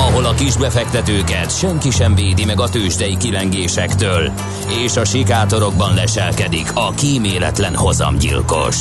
[0.00, 4.30] ahol a kisbefektetőket senki sem védi meg a tőzsdei kilengésektől,
[4.68, 8.76] és a sikátorokban leselkedik a kíméletlen hozamgyilkos.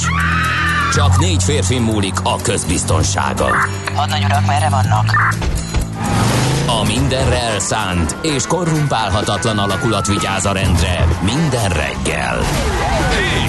[0.94, 3.50] Csak négy férfi múlik a közbiztonsága.
[3.96, 5.36] Hadnagy urak, merre vannak?
[6.68, 12.40] A mindenre elszánt és korrumpálhatatlan alakulat vigyáz a rendre minden reggel.
[13.10, 13.49] Kik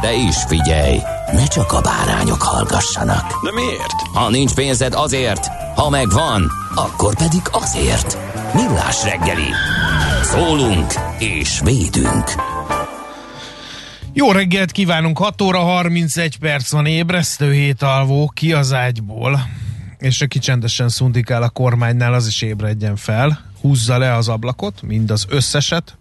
[0.00, 0.98] De is figyelj,
[1.32, 3.44] ne csak a bárányok hallgassanak.
[3.44, 4.00] De miért?
[4.12, 8.18] Ha nincs pénzed azért, ha megvan, akkor pedig azért.
[8.54, 9.50] Millás reggeli.
[10.22, 12.32] Szólunk és védünk.
[14.12, 19.40] Jó reggelt kívánunk, 6 óra 31 perc van ébresztő hét alvó, ki az ágyból,
[19.98, 25.10] és aki csendesen szundikál a kormánynál, az is ébredjen fel, húzza le az ablakot, mind
[25.10, 25.96] az összeset,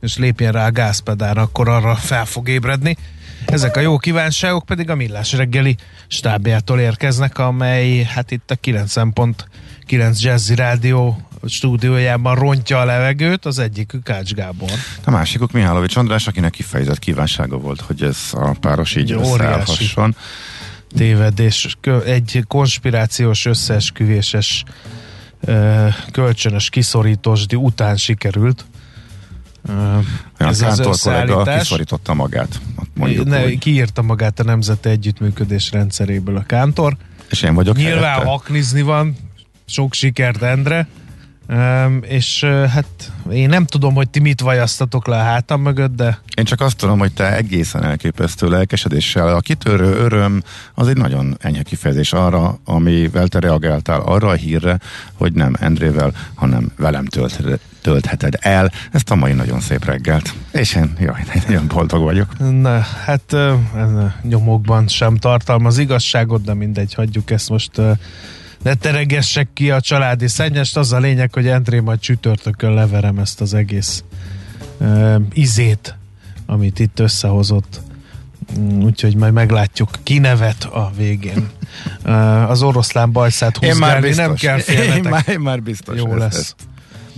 [0.00, 2.96] és lépjen rá a gázpedálra, akkor arra fel fog ébredni.
[3.46, 10.20] Ezek a jó kívánságok pedig a Millás reggeli stábjától érkeznek, amely hát itt a 9.9
[10.20, 14.70] Jazzy Rádió stúdiójában rontja a levegőt, az egyikük Ács Gábor.
[15.04, 20.16] A másikuk Mihálovics András, akinek kifejezett kívánsága volt, hogy ez a páros így összeállhasson.
[20.96, 24.64] tévedés, egy konspirációs összeesküvéses
[26.12, 28.64] kölcsönös kiszorítósdi után sikerült.
[30.36, 32.60] Ez az Kántor kollega kiszorította magát.
[32.94, 33.58] Mondjuk ne, úgy.
[33.58, 36.96] kiírta magát a Nemzeti Együttműködés rendszeréből a Kántor.
[37.30, 38.28] És én vagyok Nyilván helyette.
[38.28, 39.16] haknizni van,
[39.66, 40.88] sok sikert Endre,
[41.52, 45.96] Üm, és ö, hát én nem tudom, hogy ti mit vajasztatok le a hátam mögött,
[45.96, 50.42] de Én csak azt tudom, hogy te egészen elképesztő lelkesedéssel, a kitörő öröm
[50.74, 54.78] az egy nagyon enyhe kifejezés arra, amivel te reagáltál arra a hírre,
[55.14, 57.40] hogy nem Endrével, hanem velem tölt,
[57.82, 60.34] töltheted el ezt a mai nagyon szép reggelt.
[60.52, 62.38] És én, jaj, nagyon boldog vagyok.
[62.60, 63.36] Na, hát
[64.22, 67.70] nyomokban sem tartalmaz igazságot, de mindegy, hagyjuk ezt most.
[68.62, 73.40] Ne teregessek ki a családi szennyest, az a lényeg, hogy André majd csütörtökön leverem ezt
[73.40, 74.04] az egész
[74.78, 75.94] uh, izét,
[76.46, 77.80] amit itt összehozott.
[78.58, 81.48] Mm, Úgyhogy majd meglátjuk, ki nevet a végén.
[82.04, 85.10] Uh, az oroszlán bajszát húzgálni nem kell Én félnetek.
[85.10, 85.96] már, én már biztos.
[85.96, 86.36] Jó lesz.
[86.36, 86.54] Ezt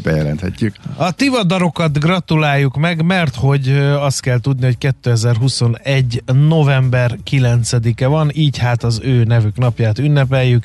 [0.03, 0.75] bejelenthetjük.
[0.97, 3.69] A tivadarokat gratuláljuk meg, mert hogy
[4.01, 6.23] azt kell tudni, hogy 2021.
[6.49, 10.65] november 9-e van, így hát az ő nevük napját ünnepeljük.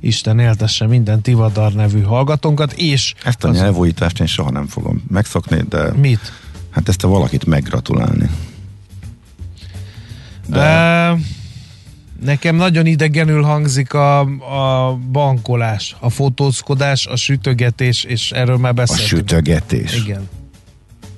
[0.00, 5.02] Isten éltesse minden Tivadar nevű hallgatónkat, és Ezt a az- nyelvújítást én soha nem fogom
[5.08, 6.32] megszokni, de mit?
[6.70, 8.30] hát ezt a valakit meggratulálni.
[10.46, 11.14] De...
[12.24, 14.18] Nekem nagyon idegenül hangzik a,
[14.90, 19.08] a bankolás, a fotózkodás, a sütögetés, és erről már A beszéltünk.
[19.08, 19.96] sütögetés.
[19.96, 20.28] Igen.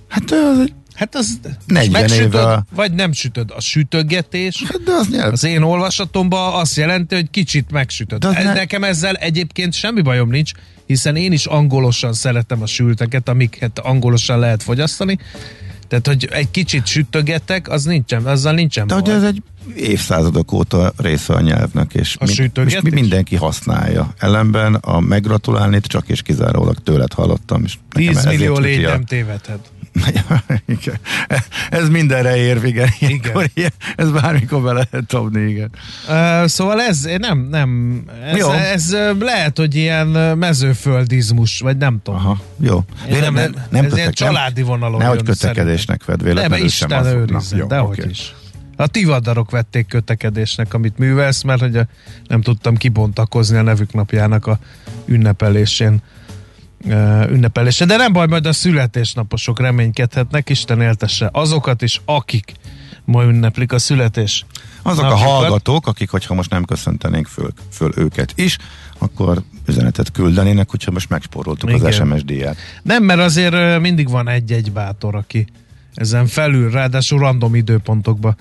[0.08, 3.50] Hát az Hát az 40 megsütöd, éve a- vagy nem sütöd.
[3.56, 5.32] A sütögetés hát de az nyelv.
[5.32, 8.20] Az én olvasatomban azt jelenti, hogy kicsit megsütött.
[8.20, 10.50] De ne- Nekem ezzel egyébként semmi bajom nincs,
[10.86, 15.18] hiszen én is angolosan szeretem a sülteket, amiket angolosan lehet fogyasztani.
[15.88, 19.42] Tehát, hogy egy kicsit sütögetek, az nincsen, azzal nincsen De hogy ez egy
[19.76, 22.74] évszázadok óta része a nyelvnek, és, A mi- sütögetés?
[22.74, 24.14] és mi- mindenki használja.
[24.18, 27.64] Ellenben a meggratulálni csak és kizárólag tőled hallottam.
[27.64, 29.58] És nekem 10 ezért millió a- nem tévedhet.
[30.66, 30.94] Igen.
[31.70, 32.88] Ez mindenre ér, igen.
[32.98, 33.10] Igen.
[33.20, 35.70] Ilyenkor ilyen, ez bármikor be lehet dobni, igen.
[36.08, 38.50] Uh, szóval ez nem, nem ez, Jó.
[38.50, 40.06] ez lehet, hogy ilyen
[40.38, 42.20] mezőföldizmus, vagy nem tudom.
[42.20, 42.84] Aha, jó.
[43.10, 46.88] Én nem, nem, nem, ez ilyen kötek- családi vonalon Nehogy kötekedésnek vedd Nem, véletlenül sem
[46.90, 48.08] Isten Na, dehogy oké.
[48.10, 48.34] is.
[48.76, 51.86] A tivadarok vették kötekedésnek, amit művelsz, mert hogy a-
[52.26, 54.58] nem tudtam kibontakozni a nevük napjának a
[55.04, 56.02] ünnepelésén.
[56.86, 57.86] Uh, ünnepelésén.
[57.86, 62.52] De nem baj, majd a születésnaposok reménykedhetnek, Isten éltesse azokat is, akik
[63.04, 64.44] ma ünneplik a születés.
[64.82, 65.32] Azok a napjukat.
[65.32, 68.58] hallgatók, akik, hogyha most nem köszöntenénk föl, föl őket is,
[68.98, 71.84] akkor üzenetet küldenének, hogyha most megspóroltuk Igen.
[71.84, 72.56] az SMS díját.
[72.82, 75.46] Nem, mert azért ö, mindig van egy-egy bátor, aki
[75.94, 78.34] ezen felül, ráadásul random időpontokba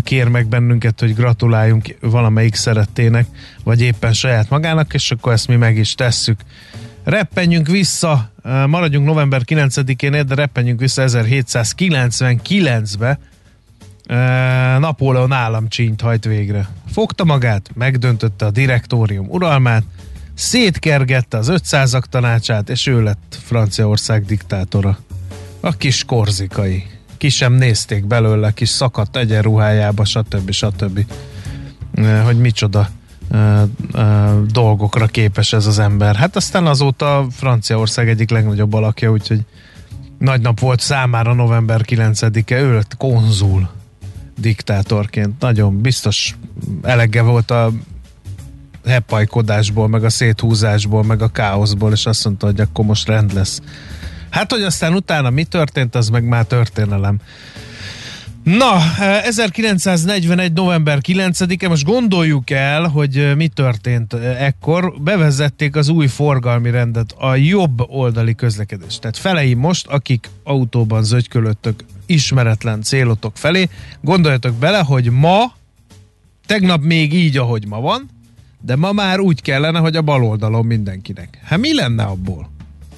[0.00, 3.26] kér meg bennünket, hogy gratuláljunk valamelyik szerettének,
[3.64, 6.40] vagy éppen saját magának, és akkor ezt mi meg is tesszük.
[7.04, 8.30] Reppenjünk vissza,
[8.66, 13.18] maradjunk november 9-én, de reppenjünk vissza 1799-be,
[14.08, 14.14] Ö,
[14.78, 16.68] Napóleon államcsínyt hajt végre.
[16.92, 19.84] Fogta magát, megdöntötte a direktórium uralmát,
[20.34, 24.98] szétkergette az 500 tanácsát, és ő lett Franciaország diktátora.
[25.60, 26.95] A kis korzikai.
[27.18, 30.50] Ki sem nézték belőle, kis szakadt egyenruhájába, stb.
[30.50, 31.06] stb.
[32.24, 32.88] Hogy micsoda
[34.46, 36.16] dolgokra képes ez az ember.
[36.16, 39.40] Hát aztán azóta Franciaország egyik legnagyobb alakja, úgyhogy
[40.18, 43.68] nagy nap volt számára november 9-e, ő lett konzul
[44.38, 45.40] diktátorként.
[45.40, 46.36] Nagyon biztos
[46.82, 47.72] elege volt a
[48.86, 53.60] heppajkodásból, meg a széthúzásból, meg a káoszból, és azt mondta, hogy akkor most rend lesz.
[54.30, 57.20] Hát, hogy aztán utána mi történt, az meg már történelem.
[58.46, 60.52] Na, eh, 1941.
[60.52, 64.94] november 9-e, most gondoljuk el, hogy eh, mi történt eh, ekkor.
[65.00, 69.00] Bevezették az új forgalmi rendet, a jobb oldali közlekedést.
[69.00, 73.68] Tehát felei most, akik autóban zögykölöttök ismeretlen célotok felé,
[74.00, 75.52] gondoljatok bele, hogy ma,
[76.46, 78.10] tegnap még így, ahogy ma van,
[78.60, 81.38] de ma már úgy kellene, hogy a bal oldalon mindenkinek.
[81.44, 82.55] Hát mi lenne abból?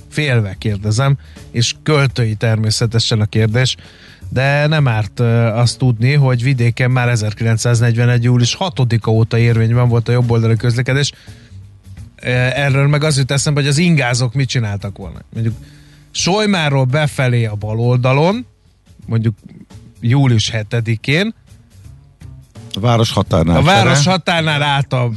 [0.08, 1.18] Félve kérdezem,
[1.50, 3.76] és költői természetesen a kérdés,
[4.28, 5.20] de nem árt
[5.54, 8.22] azt tudni, hogy vidéken már 1941.
[8.22, 11.12] július 6-a óta érvényben volt a jobboldali közlekedés.
[12.16, 15.18] Erről meg az jut eszembe, hogy az ingázók mit csináltak volna.
[15.32, 15.54] Mondjuk
[16.10, 18.46] Solymáról befelé a bal oldalon,
[19.06, 19.34] mondjuk
[20.00, 21.34] július 7-én,
[22.74, 23.56] A város határnál.
[23.56, 25.10] a város határnál át a...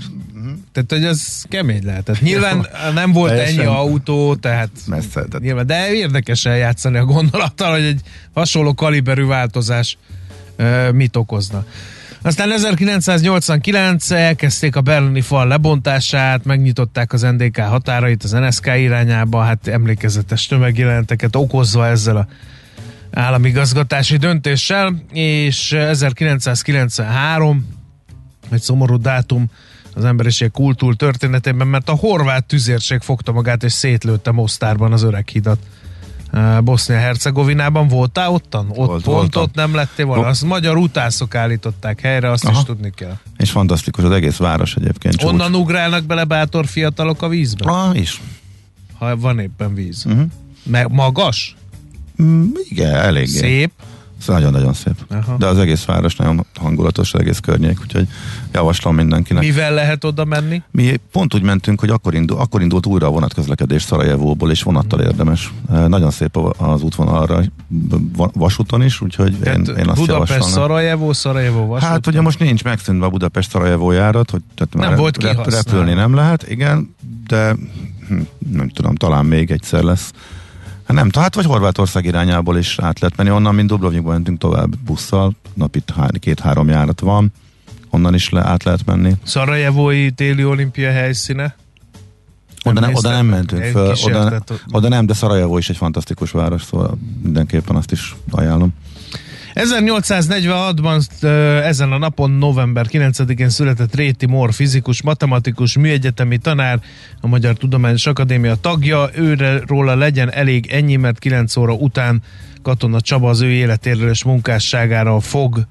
[0.71, 2.21] Tehát, hogy ez kemény lehetett.
[2.21, 7.71] Nyilván nem volt Teljesen ennyi autó, tehát Messze, tehát nyilván, de érdekes eljátszani a gondolattal,
[7.71, 8.01] hogy egy
[8.33, 9.97] hasonló kaliberű változás
[10.55, 11.65] ö, mit okozna.
[12.23, 19.67] Aztán 1989 elkezdték a berlini fal lebontását, megnyitották az NDK határait az NSK irányába, hát
[19.67, 22.27] emlékezetes tömegjelenteket okozva ezzel a
[23.11, 27.67] államigazgatási döntéssel, és 1993
[28.51, 29.45] egy szomorú dátum
[29.93, 35.27] az emberiség kultúr történetében, mert a horvát tüzérség fogta magát és szétlőtte Mostárban az öreg
[35.27, 35.59] hidat.
[36.63, 38.65] Bosznia-Hercegovinában voltál ottan?
[38.69, 39.41] Ott Volt, pont voltam.
[39.43, 40.21] ott nem lettél volna.
[40.21, 42.57] Vo- Azt magyar utászok állították helyre, azt Aha.
[42.59, 43.17] is tudni kell.
[43.37, 45.15] És fantasztikus az egész város egyébként.
[45.15, 45.31] csúcs.
[45.31, 47.71] Onnan ugrálnak bele bátor fiatalok a vízbe?
[47.71, 48.21] Ah, is.
[48.97, 50.05] Ha van éppen víz.
[50.05, 50.23] Uh-huh.
[50.63, 51.55] Meg magas?
[52.23, 53.37] Mm, igen, eléggé.
[53.37, 53.71] Szép?
[54.21, 54.95] Ez nagyon-nagyon szép.
[55.09, 55.35] Aha.
[55.37, 58.07] De az egész város nagyon hangulatos, az egész környék, úgyhogy
[58.53, 59.43] javaslom mindenkinek.
[59.43, 60.61] Mivel lehet oda menni?
[60.71, 64.99] Mi pont úgy mentünk, hogy akkor, indul, akkor indult újra a vonatközlekedés Szarajevóból, és vonattal
[65.01, 65.53] érdemes.
[65.87, 67.41] Nagyon szép az útvonal arra,
[68.15, 70.43] va- vasúton is, úgyhogy én, Tehát én azt Budapest.
[70.43, 71.87] Szarajevó, Szarajevó, vasút.
[71.89, 75.35] Hát ugye most nincs megszűnve a Budapest Szarajevó járat, hogy tehát Nem már volt rep-
[75.35, 75.69] kihasználva.
[75.69, 76.95] repülni nem lehet, igen,
[77.27, 77.55] de
[78.07, 78.19] hm,
[78.51, 80.11] nem tudom, talán még egyszer lesz.
[80.91, 84.77] Hát nem, hát vagy Horvátország irányából is át lehet menni, onnan, mint Dubrovnikba mentünk tovább
[84.77, 87.31] busszal, napi há- két-három járat van,
[87.89, 89.13] onnan is le, át lehet menni.
[89.23, 91.55] Szarajevói téli olimpia helyszíne.
[92.63, 96.63] Oda, nem, oda nem mentünk föl, oda, oda nem, de Szarajevó is egy fantasztikus város,
[96.63, 98.73] szóval mindenképpen azt is ajánlom.
[99.53, 106.79] 1846-ban ö, ezen a napon, november 9-én született Réti Mór, fizikus, matematikus, műegyetemi tanár,
[107.21, 109.09] a Magyar Tudományos Akadémia tagja.
[109.15, 112.21] Őre róla legyen elég ennyi, mert 9 óra után
[112.61, 115.65] Katona Csaba az ő életéről és munkásságára fog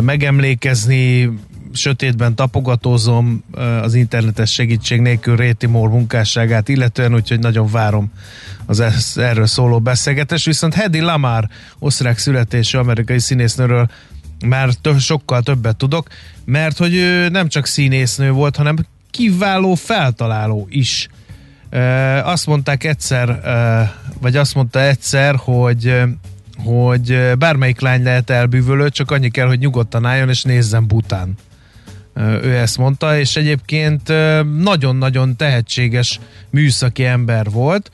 [0.00, 1.30] megemlékezni.
[1.72, 3.44] Sötétben tapogatózom
[3.82, 8.12] az internetes segítség nélkül Réti Mór munkásságát illetően, úgyhogy nagyon várom
[8.66, 10.44] az erről szóló beszélgetés.
[10.44, 13.90] Viszont Hedy Lamar, osztrák születésű amerikai színésznőről
[14.46, 16.08] már tö- sokkal többet tudok,
[16.44, 18.76] mert hogy ő nem csak színésznő volt, hanem
[19.10, 21.08] kiváló feltaláló is.
[22.22, 23.40] Azt mondták egyszer,
[24.20, 26.02] vagy azt mondta egyszer, hogy
[26.64, 31.34] hogy bármelyik lány lehet elbűvölő, csak annyi kell, hogy nyugodtan álljon és nézzen bután.
[32.16, 34.12] Ő ezt mondta, és egyébként
[34.58, 37.90] nagyon-nagyon tehetséges műszaki ember volt.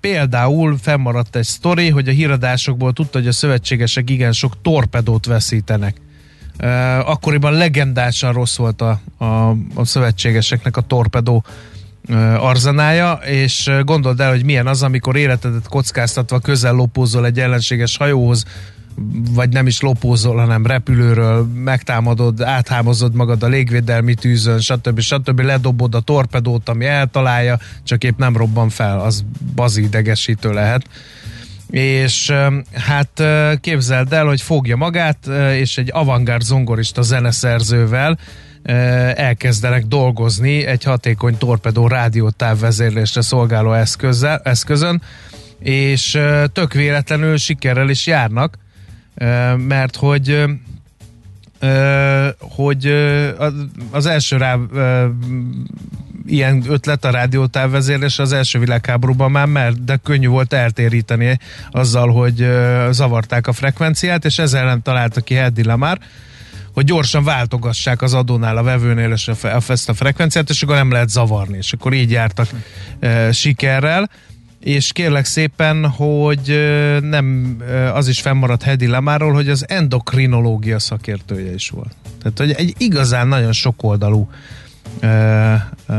[0.00, 5.96] Például fennmaradt egy sztori, hogy a híradásokból tudta, hogy a szövetségesek igen sok torpedót veszítenek.
[7.04, 11.44] Akkoriban legendásan rossz volt a, a, a szövetségeseknek a torpedó
[12.38, 18.44] arzenája, és gondold el, hogy milyen az, amikor életedet kockáztatva közel lopózol egy ellenséges hajóhoz,
[19.30, 25.00] vagy nem is lopózol, hanem repülőről megtámadod, áthámozod magad a légvédelmi tűzön, stb.
[25.00, 25.40] stb.
[25.40, 29.24] ledobod a torpedót, ami eltalálja, csak épp nem robban fel, az
[29.54, 30.88] bazi idegesítő lehet.
[31.70, 32.32] És
[32.72, 33.22] hát
[33.60, 38.18] képzeld el, hogy fogja magát, és egy avantgárd zongorista zeneszerzővel
[39.14, 45.02] elkezdenek dolgozni egy hatékony torpedó rádiótávvezérlésre szolgáló eszközzel, eszközön,
[45.58, 46.18] és
[46.52, 48.58] tök véletlenül sikerrel is járnak,
[49.56, 50.44] mert hogy
[52.38, 52.86] hogy
[53.90, 54.58] az- első rá
[56.26, 61.38] ilyen ötlet a rádiótávvezérlés az első világháborúban már, mert de könnyű volt eltéríteni
[61.70, 62.48] azzal, hogy
[62.90, 65.98] zavarták a frekvenciát, és ezzel ellen találta ki Hedy Lamar,
[66.74, 70.90] hogy gyorsan váltogassák az adónál, a vevőnél és a, ezt a frekvenciát, és akkor nem
[70.90, 72.48] lehet zavarni, és akkor így jártak
[73.00, 74.10] e, sikerrel,
[74.60, 76.58] és kérlek szépen, hogy
[77.00, 77.56] nem
[77.94, 81.94] az is fennmaradt Hedy Lamáról, hogy az endokrinológia szakértője is volt.
[82.22, 84.28] Tehát, hogy egy igazán nagyon sokoldalú
[85.00, 85.54] ö,
[85.86, 85.94] ö,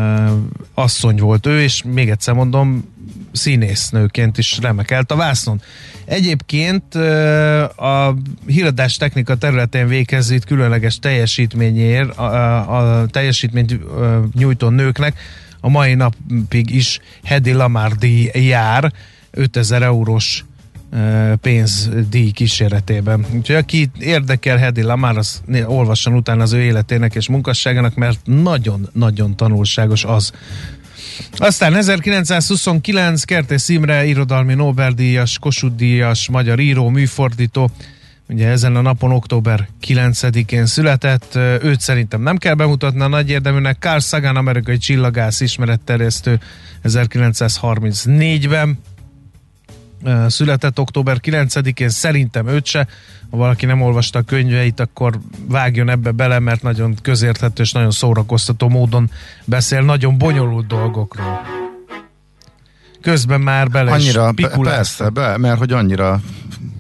[0.73, 2.95] asszony volt ő, és még egyszer mondom,
[3.31, 5.61] színésznőként is remekelt a vásznon.
[6.05, 6.95] Egyébként
[7.75, 13.79] a híradás technika területén végezít különleges teljesítményért, a, a, teljesítményt
[14.33, 15.19] nyújtó nőknek
[15.67, 18.93] a mai napig is Hedi Lamar díj jár
[19.31, 20.45] 5000 eurós
[20.91, 23.25] ö, pénzdíj kíséretében.
[23.33, 29.35] Úgyhogy aki érdekel Hedi Lamar, az olvasson utána az ő életének és munkasságának, mert nagyon-nagyon
[29.35, 30.31] tanulságos az.
[31.31, 37.71] Aztán 1929 Kertész Imre irodalmi Nobel-díjas, Kossuth-díjas, magyar író, műfordító,
[38.29, 43.77] ugye ezen a napon október 9-én született, őt szerintem nem kell bemutatni a nagy érdeműnek,
[43.79, 46.39] Carl Sagan, amerikai csillagász ismeretterjesztő
[46.83, 48.79] 1934-ben
[50.03, 52.87] Ö, született október 9-én, szerintem őt se,
[53.29, 57.91] ha valaki nem olvasta a könyveit, akkor vágjon ebbe bele, mert nagyon közérthető és nagyon
[57.91, 59.09] szórakoztató módon
[59.45, 61.66] beszél nagyon bonyolult dolgokról.
[63.01, 66.21] Közben már bele Annyira, persze, be, mert hogy annyira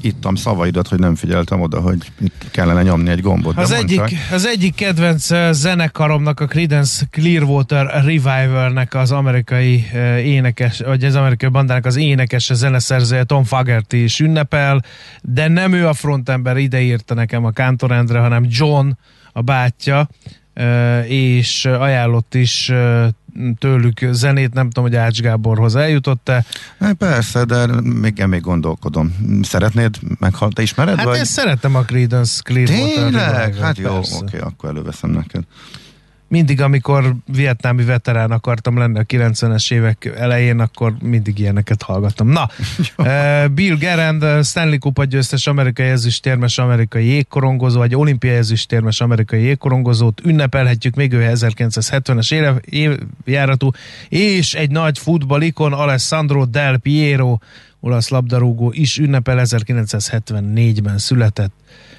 [0.01, 2.11] ittam szavaidat, hogy nem figyeltem oda, hogy
[2.51, 3.57] kellene nyomni egy gombot.
[3.57, 9.85] Az egyik, az egyik kedvenc zenekaromnak, a Creedence Clearwater Revivalnek az amerikai
[10.23, 14.83] énekes, vagy az amerikai bandának az énekes zeneszerzője Tom Fogerty is ünnepel,
[15.21, 18.89] de nem ő a frontember, ide írta nekem a Kántorendre, hanem John,
[19.33, 20.09] a bátyja,
[21.07, 22.71] és ajánlott is
[23.59, 26.45] tőlük zenét, nem tudom, hogy Ács Gáborhoz eljutott-e.
[26.79, 29.15] Hát Persze, de még, még gondolkodom.
[29.41, 30.53] Szeretnéd meghallani?
[30.53, 30.95] Te ismered?
[30.95, 31.17] Hát vagy?
[31.17, 33.55] én szeretem a Creedence Clearwater Tényleg?
[33.55, 35.43] Hát jó, oké, akkor előveszem neked.
[36.27, 42.27] Mindig, amikor vietnámi veterán akartam lenni a 90-es évek elején, akkor mindig ilyeneket hallgattam.
[42.27, 42.49] Na,
[42.97, 49.41] eh, Bill Gerand, eh, Stanley Kupa győztes amerikai ezüstérmes amerikai jégkorongozó, vagy olimpiai ezüstérmes amerikai
[49.41, 52.61] jégkorongozót ünnepelhetjük, még ő 1970-es éve,
[53.25, 53.71] évjáratú,
[54.09, 57.37] és egy nagy futballikon, Alessandro Del Piero,
[57.79, 61.51] olasz labdarúgó is ünnepel, 1974-ben született.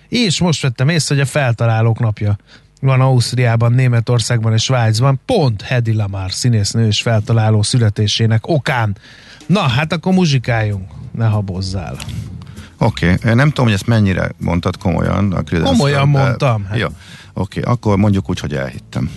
[0.09, 2.39] És most vettem észre, hogy a feltalálók napja
[2.81, 8.97] van Ausztriában, Németországban és Svájcban, pont Hedy Lamar színésznő és feltaláló születésének okán.
[9.47, 11.97] Na, hát akkor muzsikáljunk, ne habozzál.
[12.79, 13.35] Oké, okay.
[13.35, 15.33] nem tudom, hogy ezt mennyire mondtad komolyan.
[15.33, 16.79] A Komolyan de- mondtam, hát.
[16.79, 16.87] Jó,
[17.33, 17.73] oké, okay.
[17.73, 19.11] akkor mondjuk úgy, hogy elhittem.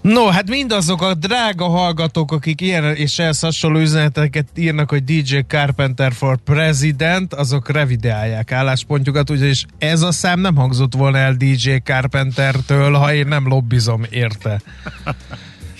[0.00, 5.38] No, hát mindazok a drága hallgatók, akik ilyen és ehhez hasonló üzeneteket írnak, hogy DJ
[5.48, 11.76] Carpenter for President, azok revideálják álláspontjukat, ugyanis ez a szám nem hangzott volna el DJ
[11.84, 14.60] Carpentertől, ha én nem lobbizom érte.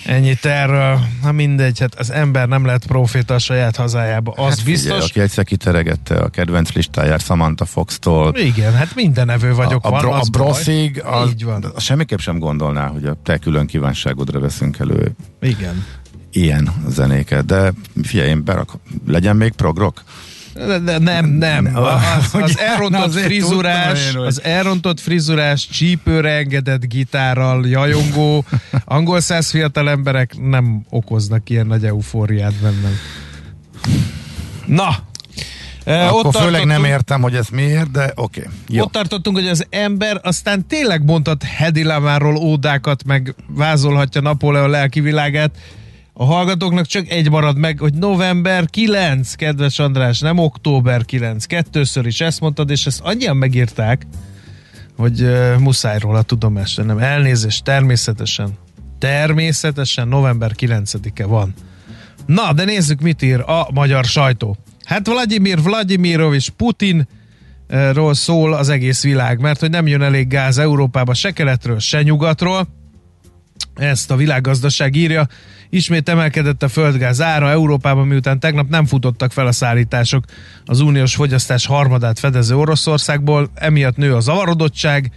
[0.05, 1.01] Ennyit erről.
[1.23, 4.83] Na mindegy, hát az ember nem lehet proféta a saját hazájába, az hát biztos.
[4.83, 9.89] Figyelj, aki egyszer kiteregette a kedvenc listáját Samantha Fox-tól, Igen, hát minden nevő vagyok a,
[9.89, 11.73] a, van, bro, a broszig, az, Így van.
[11.75, 15.85] az semmiképp sem gondolná, hogy a te külön kívánságodra veszünk elő Igen.
[16.31, 18.73] ilyen zenéket, de figyelj, én berak,
[19.07, 19.95] legyen még progrok?
[19.95, 20.05] De,
[20.85, 21.65] de nem, nem.
[21.65, 21.81] Ne,
[22.43, 28.45] Az, elrontott frizurás, az elrontott frizurás, csípőre engedett gitárral, jajongó,
[28.85, 32.99] angol száz fiatal emberek nem okoznak ilyen nagy eufóriát bennem.
[34.67, 34.97] Na,
[35.85, 38.41] eh, Akkor ott főleg nem értem, hogy ez miért, de oké.
[38.41, 38.53] Okay.
[38.69, 38.83] Jó.
[38.83, 45.01] Ott tartottunk, hogy az ember aztán tényleg mondhat Hedy Lamarról ódákat, meg vázolhatja Napóleon lelki
[45.01, 45.51] világát.
[46.17, 51.45] A hallgatóknak csak egy marad meg, hogy november 9, kedves András, nem október 9.
[51.45, 54.07] Kettőször is ezt mondtad, és ezt annyian megírták,
[54.97, 58.59] hogy uh, muszáj róla tudomást nem Elnézést, természetesen.
[58.99, 61.55] Természetesen november 9-e van.
[62.27, 64.57] Na, de nézzük, mit ír a magyar sajtó.
[64.85, 67.09] Hát Vladimir Vladimirovics Putin
[67.93, 72.03] ról szól az egész világ, mert hogy nem jön elég gáz Európába se keletről, se
[72.03, 72.69] nyugatról.
[73.75, 75.27] Ezt a világgazdaság írja.
[75.71, 80.25] Ismét emelkedett a földgáz ára Európában, miután tegnap nem futottak fel a szállítások
[80.65, 85.13] az uniós fogyasztás harmadát fedező Oroszországból, emiatt nő a zavarodottság,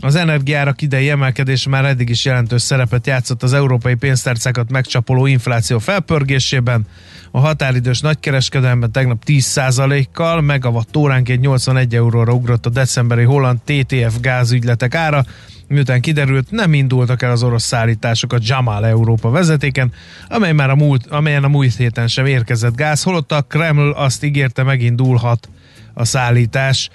[0.00, 5.78] Az energiárak idei emelkedés már eddig is jelentős szerepet játszott az európai pénztárcákat megcsapoló infláció
[5.78, 6.86] felpörgésében.
[7.30, 14.94] A határidős nagykereskedelemben tegnap 10%-kal megawatt óránként 81 euróra ugrott a decemberi holland TTF gázügyletek
[14.94, 15.24] ára,
[15.68, 19.92] miután kiderült, nem indultak el az orosz szállítások a Jamal Európa vezetéken,
[20.28, 24.24] amely már a múlt, amelyen a múlt héten sem érkezett gáz, holott a Kreml azt
[24.24, 25.48] ígérte megindulhat
[25.94, 26.90] a szállítás.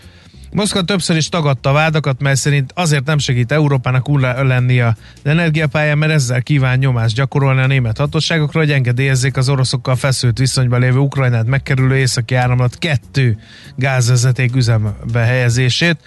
[0.54, 4.96] Moszkva többször is tagadta a vádakat, mely szerint azért nem segít Európának úr lenni a
[5.24, 10.80] energiapályán, mert ezzel kíván nyomást gyakorolni a német hatóságokra, hogy engedélyezzék az oroszokkal feszült viszonyban
[10.80, 13.38] lévő Ukrajnát megkerülő északi áramlat kettő
[13.76, 15.98] gázvezeték üzembe helyezését.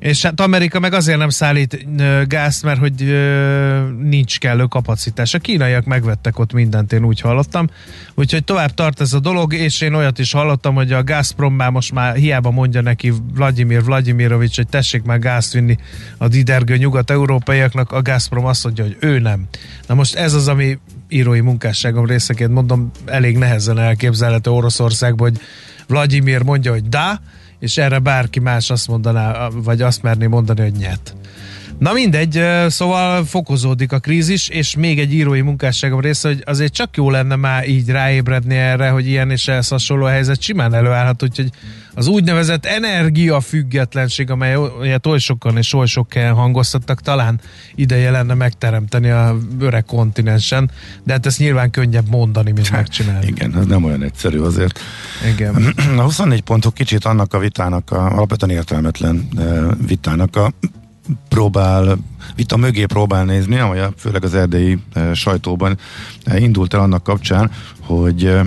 [0.00, 1.86] És hát Amerika meg azért nem szállít
[2.28, 2.94] gázt, mert hogy
[3.98, 5.34] nincs kellő kapacitás.
[5.34, 7.68] A kínaiak megvettek ott mindent, én úgy hallottam.
[8.14, 11.70] Úgyhogy tovább tart ez a dolog, és én olyat is hallottam, hogy a Gazprom már
[11.70, 15.76] most már hiába mondja neki Vladimir Vladimirovics, hogy tessék már gázt vinni
[16.18, 19.46] a didergő nyugat-európaiaknak, a Gazprom azt mondja, hogy ő nem.
[19.86, 20.78] Na most ez az, ami
[21.08, 25.40] írói munkásságom részeként mondom, elég nehezen elképzelhető Oroszországban, hogy
[25.86, 27.20] Vladimir mondja, hogy da,
[27.60, 31.14] és erre bárki más azt mondaná, vagy azt merné mondani, hogy nyet.
[31.80, 36.96] Na mindegy, szóval fokozódik a krízis, és még egy írói munkásságom része, hogy azért csak
[36.96, 41.50] jó lenne már így ráébredni erre, hogy ilyen és ehhez hasonló helyzet simán előállhat, úgyhogy
[41.94, 47.40] az úgynevezett energiafüggetlenség, amelyet oly sokan és oly sok helyen hangoztattak, talán
[47.74, 50.70] ideje lenne megteremteni a öreg kontinensen,
[51.04, 53.26] de hát ezt nyilván könnyebb mondani, mint megcsinálni.
[53.26, 54.80] Igen, ez nem olyan egyszerű azért.
[55.34, 55.74] Igen.
[55.98, 59.28] A 24 pontok kicsit annak a vitának, a, alapvetően értelmetlen
[59.86, 60.52] vitának a
[61.28, 61.98] próbál,
[62.36, 64.78] vita mögé próbál nézni, amely a, főleg az erdélyi
[65.14, 65.78] sajtóban
[66.36, 67.50] indult el annak kapcsán,
[67.80, 68.40] hogy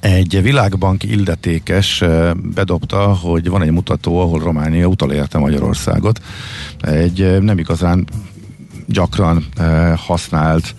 [0.00, 2.04] egy világbank illetékes
[2.54, 6.20] bedobta, hogy van egy mutató, ahol Románia utalérte Magyarországot.
[6.80, 8.06] Egy nem igazán
[8.86, 9.44] gyakran
[9.96, 10.74] használt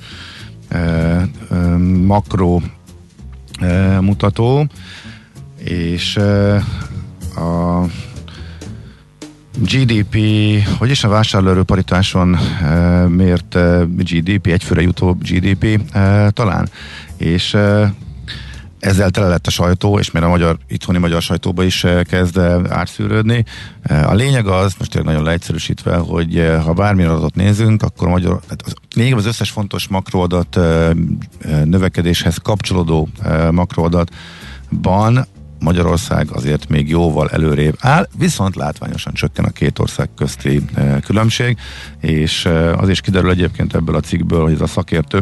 [2.05, 2.59] makro
[3.99, 4.67] mutató,
[5.63, 6.15] és
[7.35, 7.83] a
[9.57, 10.17] GDP,
[10.77, 16.69] hogy is a vásárlóerőparitáson e, mért e, GDP, egyfőre jutó GDP e, talán,
[17.17, 17.93] és e,
[18.79, 22.37] ezzel tele lett a sajtó, és mert a magyar, itthoni magyar sajtóba is kezd
[22.69, 23.45] átszűrődni.
[23.83, 28.61] A lényeg az, most tényleg nagyon leegyszerűsítve, hogy ha bármilyen adatot nézünk, akkor magyar, tehát
[28.65, 30.59] az, lényeg az összes fontos makroadat
[31.63, 33.09] növekedéshez kapcsolódó
[33.51, 35.27] makroadatban
[35.63, 41.57] Magyarország azért még jóval előrébb áll, viszont látványosan csökken a két ország közti e, különbség,
[41.99, 45.21] és e, az is kiderül egyébként ebből a cikkből, hogy ez a szakértő,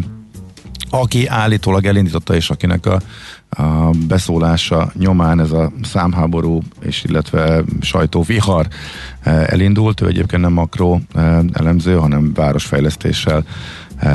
[0.89, 3.01] aki állítólag elindította, és akinek a,
[3.49, 8.67] a beszólása nyomán ez a számháború és illetve sajtóvihar
[9.21, 10.01] e, elindult.
[10.01, 10.99] Ő egyébként nem makro
[11.53, 13.43] elemző, hanem városfejlesztéssel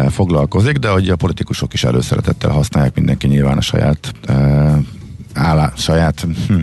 [0.09, 4.13] foglalkozik, de hogy a politikusok is előszeretettel használják mindenki nyilván a saját
[5.37, 6.59] áll, saját hm,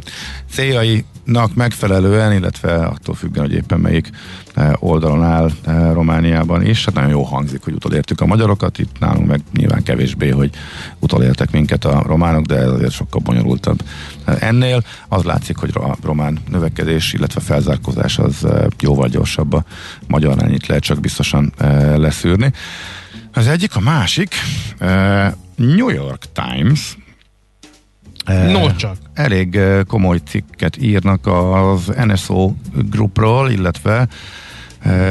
[0.50, 4.10] céljainak megfelelően, illetve attól függően, hogy éppen melyik
[4.54, 6.86] eh, oldalon áll eh, Romániában is.
[6.86, 10.50] Hát nagyon jó hangzik, hogy utolértük a magyarokat, itt nálunk meg nyilván kevésbé, hogy
[11.00, 13.82] utolértek minket a románok, de ez azért sokkal bonyolultabb
[14.26, 14.84] eh, ennél.
[15.08, 18.48] Az látszik, hogy a román növekedés, illetve felzárkózás az
[18.80, 19.64] jóval gyorsabb a
[20.08, 21.54] magyarnál, itt lehet csak biztosan
[21.96, 22.54] leszűrni.
[23.34, 24.36] Az egyik, a másik,
[25.56, 26.98] New York Times
[28.26, 28.96] No csak.
[29.14, 32.54] Elég komoly cikket írnak az NSO
[32.90, 34.08] Groupról, illetve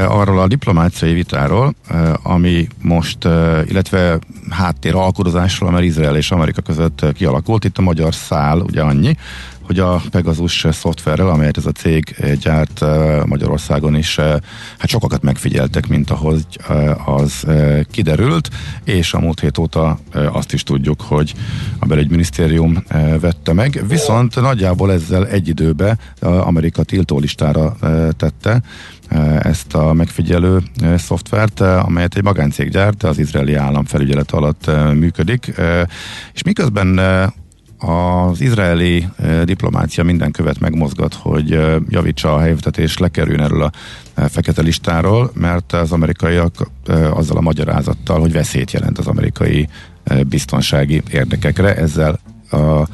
[0.08, 1.74] arról a diplomáciai vitáról,
[2.22, 3.24] ami most,
[3.68, 4.18] illetve
[4.50, 7.64] háttér alkudozásról, mert Izrael és Amerika között kialakult.
[7.64, 9.16] Itt a magyar szál ugye annyi,
[9.72, 12.84] hogy a Pegasus szoftverrel, amelyet ez a cég gyárt
[13.26, 16.44] Magyarországon is, hát sokakat megfigyeltek, mint ahogy
[17.04, 17.46] az
[17.90, 18.50] kiderült,
[18.84, 19.98] és a múlt hét óta
[20.32, 21.34] azt is tudjuk, hogy
[21.78, 22.84] a belügyminisztérium
[23.20, 27.76] vette meg, viszont nagyjából ezzel egy időbe Amerika tiltólistára
[28.16, 28.62] tette
[29.42, 30.62] ezt a megfigyelő
[30.96, 35.52] szoftvert, amelyet egy magáncég gyárt, az izraeli állam felügyelet alatt működik,
[36.32, 37.00] és miközben
[37.82, 39.08] az izraeli
[39.44, 41.48] diplomácia minden követ megmozgat, hogy
[41.88, 43.72] javítsa a helyzetet és lekerüljön erről a
[44.28, 46.70] fekete listáról, mert az amerikaiak
[47.10, 49.68] azzal a magyarázattal, hogy veszélyt jelent az amerikai
[50.26, 52.18] biztonsági érdekekre, ezzel
[52.50, 52.86] a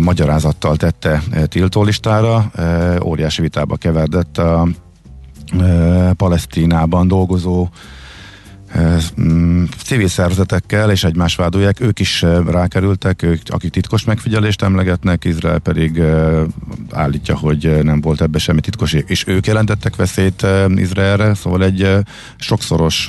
[0.00, 2.50] magyarázattal tette tiltólistára,
[3.04, 4.68] óriási vitába keveredett a
[6.16, 7.68] Palesztinában dolgozó
[9.84, 16.02] civil szervezetekkel és egymás vádolják, ők is rákerültek, ők, akik titkos megfigyelést emlegetnek, Izrael pedig
[16.90, 21.88] állítja, hogy nem volt ebbe semmi titkos, és ők jelentettek veszélyt Izraelre, szóval egy
[22.36, 23.08] sokszoros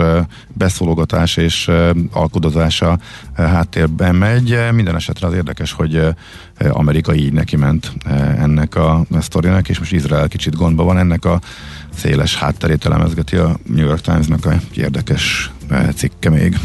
[0.54, 1.72] beszólogatás és
[2.12, 3.00] alkudozása
[3.36, 4.58] háttérben megy.
[4.74, 6.02] Minden esetre az érdekes, hogy
[6.70, 7.92] Amerika így neki ment
[8.38, 11.40] ennek a sztorinak, és most Izrael kicsit gondba van ennek a
[11.96, 15.52] széles hátterét elemezgeti a New York Times-nak a érdekes
[15.96, 16.58] cikke még.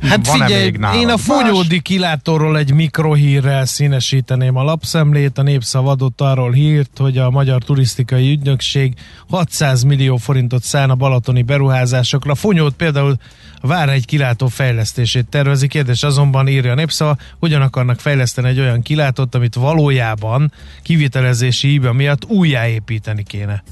[0.00, 5.38] Hát Van figyelj, én a fonyódi kilátóról egy mikrohírrel színesíteném a lapszemlét.
[5.38, 8.94] A népszav adott arról hírt, hogy a Magyar Turisztikai Ügynökség
[9.28, 12.34] 600 millió forintot szán a balatoni beruházásokra.
[12.34, 13.16] Fonyód például
[13.60, 15.68] vár egy kilátó fejlesztését tervezi.
[15.68, 20.52] Kérdés azonban írja a népszava, hogyan akarnak fejleszteni egy olyan kilátót, amit valójában
[20.82, 23.62] kivitelezési hiba miatt újjáépíteni kéne.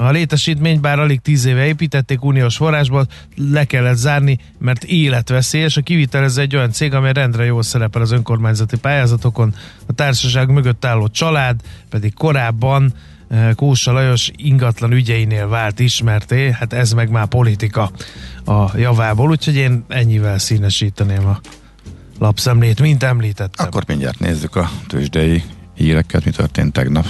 [0.00, 3.06] A létesítményt bár alig tíz éve építették uniós forrásból,
[3.36, 5.76] le kellett zárni, mert életveszélyes.
[5.76, 9.54] A kivitelező egy olyan cég, amely rendre jól szerepel az önkormányzati pályázatokon.
[9.86, 12.92] A társaság mögött álló család pedig korábban
[13.28, 17.90] eh, Kósa Lajos ingatlan ügyeinél vált ismerté, hát ez meg már politika
[18.44, 21.40] a javából, úgyhogy én ennyivel színesíteném a
[22.18, 23.66] lapszemlét, mint említettem.
[23.66, 25.42] Akkor mindjárt nézzük a tőzsdei
[25.74, 27.06] híreket, mi történt tegnap.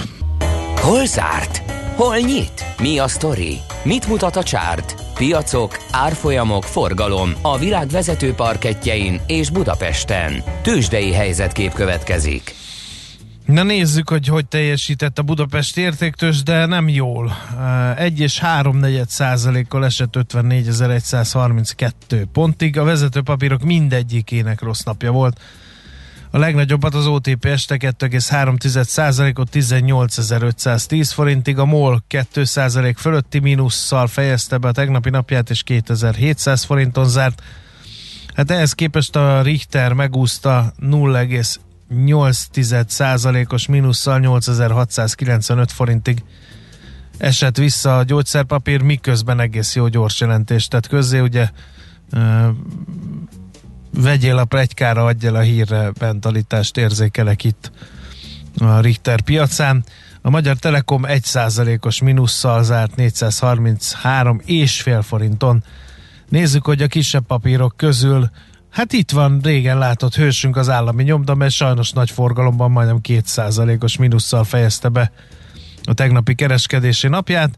[0.75, 1.78] Hol zárt?
[1.99, 2.65] Hol nyit?
[2.81, 3.57] Mi a sztori?
[3.83, 5.03] Mit mutat a csárt?
[5.13, 10.43] Piacok, árfolyamok, forgalom a világ vezető parketjein és Budapesten.
[10.61, 12.55] Tősdei helyzetkép következik.
[13.45, 17.37] Na nézzük, hogy hogy teljesített a Budapest értéktős, de nem jól.
[17.97, 22.77] 1 és 3 százalékkal esett 54.132 pontig.
[22.77, 25.39] A vezetőpapírok mindegyikének rossz napja volt.
[26.31, 34.67] A legnagyobbat az OTP este 2,3%-ot 18.510 forintig, a MOL 2% fölötti mínusszal fejezte be
[34.67, 37.43] a tegnapi napját, és 2700 forinton zárt.
[38.33, 46.23] Hát ehhez képest a Richter megúszta 0,8%-os mínusszal 8695 forintig
[47.17, 51.49] esett vissza a gyógyszerpapír, miközben egész jó gyors jelentést tett közzé, ugye
[54.01, 57.71] vegyél a plegykára, adjál a hírre mentalitást érzékelek itt
[58.57, 59.83] a Richter piacán.
[60.21, 65.63] A Magyar Telekom 1%-os minusszal zárt 433 és fél forinton.
[66.29, 68.29] Nézzük, hogy a kisebb papírok közül
[68.69, 73.97] Hát itt van régen látott hősünk az állami nyomda, mert sajnos nagy forgalomban majdnem 2%-os
[73.97, 75.11] minusszal fejezte be
[75.83, 77.57] a tegnapi kereskedési napját.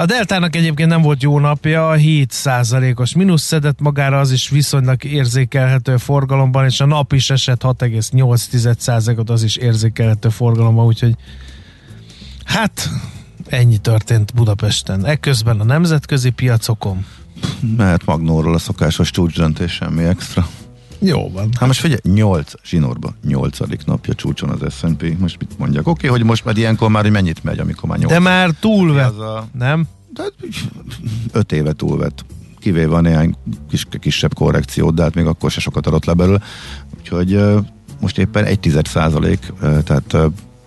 [0.00, 5.96] A Deltának egyébként nem volt jó napja, 7%-os mínusz szedett magára, az is viszonylag érzékelhető
[5.96, 11.14] forgalomban, és a nap is esett 6,8%-ot, az is érzékelhető forgalomban, úgyhogy
[12.44, 12.88] hát
[13.48, 15.04] ennyi történt Budapesten.
[15.04, 17.04] Ekközben a nemzetközi piacokon.
[17.76, 20.48] Mehet Magnóról a szokásos csúcsdöntés, semmi extra.
[20.98, 21.48] Jó van.
[21.58, 23.58] Hát most figyelj, 8 zsinórba, 8.
[23.84, 25.18] napja csúcson az S&P.
[25.18, 25.86] Most mit mondjak?
[25.86, 28.12] Oké, okay, hogy most már ilyenkor már, hogy mennyit megy, amikor már 8.
[28.12, 29.48] De már túlvett, a...
[29.52, 29.86] nem?
[30.14, 30.22] De
[31.32, 32.24] 5 éve túlvett.
[32.58, 33.34] Kivéve a néhány
[33.70, 36.40] kis, kisebb korrekciót, de hát még akkor se sokat adott le belőle.
[36.98, 37.40] Úgyhogy
[38.00, 40.16] most éppen 1 tized százalék, tehát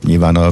[0.03, 0.49] nyilván a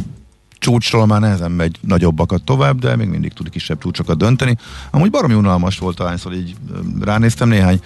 [0.59, 4.57] csúcsról már nehezen megy nagyobbakat tovább, de még mindig tud kisebb csúcsokat dönteni.
[4.91, 6.55] Amúgy baromi unalmas volt, ahányszor így
[7.01, 7.79] ránéztem néhány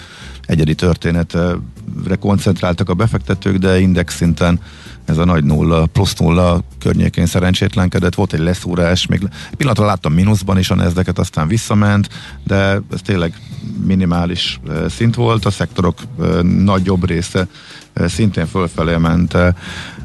[0.46, 4.60] egyedi történetre koncentráltak a befektetők, de index szinten
[5.06, 9.22] ez a nagy nulla, plusz nulla környékén szerencsétlenkedett, volt egy leszúrás, még
[9.58, 12.10] pillanatra láttam mínuszban is a nezdeket, aztán visszament,
[12.44, 13.34] de ez tényleg
[13.86, 16.00] minimális szint volt, a szektorok
[16.42, 17.48] nagyobb része
[17.96, 19.38] szintén fölfelé ment,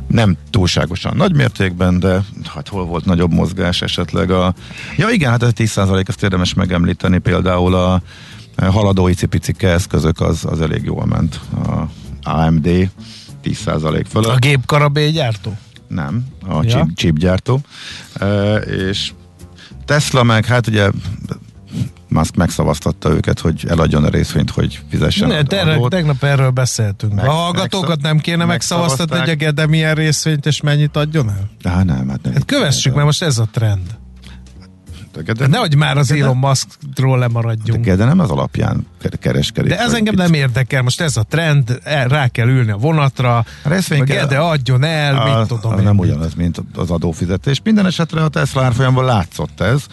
[0.06, 4.54] nem túlságosan nagy mértékben, de hát hol volt nagyobb mozgás esetleg a...
[4.96, 8.02] Ja igen, hát ez 10% ezt érdemes megemlíteni, például a
[8.56, 11.40] haladó icipicike eszközök az, az elég jól ment.
[11.64, 11.88] A
[12.28, 12.90] AMD
[13.44, 14.30] 10% fölött.
[14.30, 15.56] A gépkarabé gyártó?
[15.88, 16.70] Nem, a ja.
[16.70, 17.60] chip, chip gyártó.
[18.14, 19.12] E, és
[19.84, 20.90] Tesla meg, hát ugye
[22.16, 27.14] Musk megszavaztatta őket, hogy eladjon a részvényt, hogy fizessen Ne, te, tegnap erről beszéltünk.
[27.14, 31.72] Meg, a hallgatókat nem kéne megszavaztatni, hogy a Gede milyen részvényt és mennyit adjon el?
[31.72, 32.32] Há, nem, hát nem.
[32.32, 33.96] Hát kövessük, mert most ez a trend.
[35.24, 37.84] De, hát nehogy már az Elon Muskról lemaradjunk.
[37.84, 38.86] De, de nem az alapján
[39.20, 39.70] kereskedik.
[39.70, 44.02] De ez engem nem érdekel, most ez a trend, rá kell ülni a vonatra, a
[44.04, 47.60] Gede adjon el, a, mit tudom a, Nem ugyanaz, mint az adófizetés.
[47.64, 49.86] Minden esetre a Tesla árfolyamban látszott ez,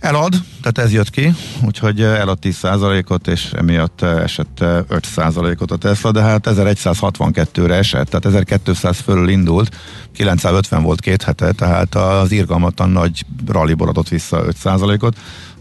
[0.00, 0.32] Elad,
[0.62, 1.34] tehát ez jött ki,
[1.66, 8.98] úgyhogy elad 10%-ot, és emiatt esett 5%-ot a Tesla, de hát 1162-re esett, tehát 1200
[9.00, 9.76] fölül indult,
[10.12, 15.16] 950 volt két hete, tehát az irgalmatlan nagy ralliból adott vissza 5%-ot,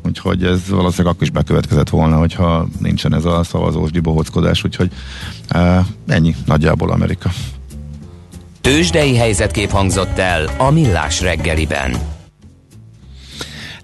[0.05, 4.91] úgyhogy ez valószínűleg akkor is bekövetkezett volna, hogyha nincsen ez a szavazós dibohockodás, úgyhogy
[6.07, 7.29] ennyi nagyjából Amerika.
[8.61, 12.15] Tőzsdei helyzetkép hangzott el a Millás reggeliben.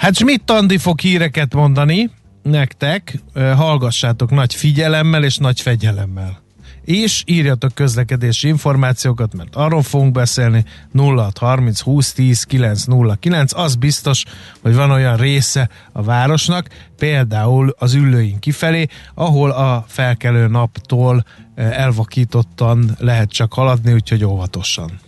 [0.03, 2.09] Hát Schmidt Andi fog híreket mondani
[2.41, 3.19] nektek,
[3.55, 6.41] hallgassátok nagy figyelemmel és nagy fegyelemmel.
[6.85, 13.53] És írjatok közlekedési információkat, mert arról fogunk beszélni 0630 20 10 909.
[13.53, 14.23] Az biztos,
[14.61, 22.95] hogy van olyan része a városnak, például az ülőink kifelé, ahol a felkelő naptól elvakítottan
[22.99, 24.99] lehet csak haladni, úgyhogy óvatosan.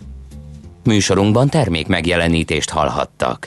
[0.84, 3.46] Műsorunkban termék megjelenítést hallhattak.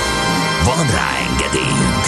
[0.65, 2.05] Van rá engedélyünk!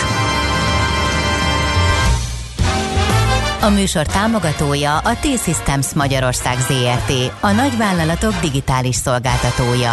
[3.61, 9.91] A műsor támogatója a T-Systems Magyarország ZRT, a nagyvállalatok digitális szolgáltatója.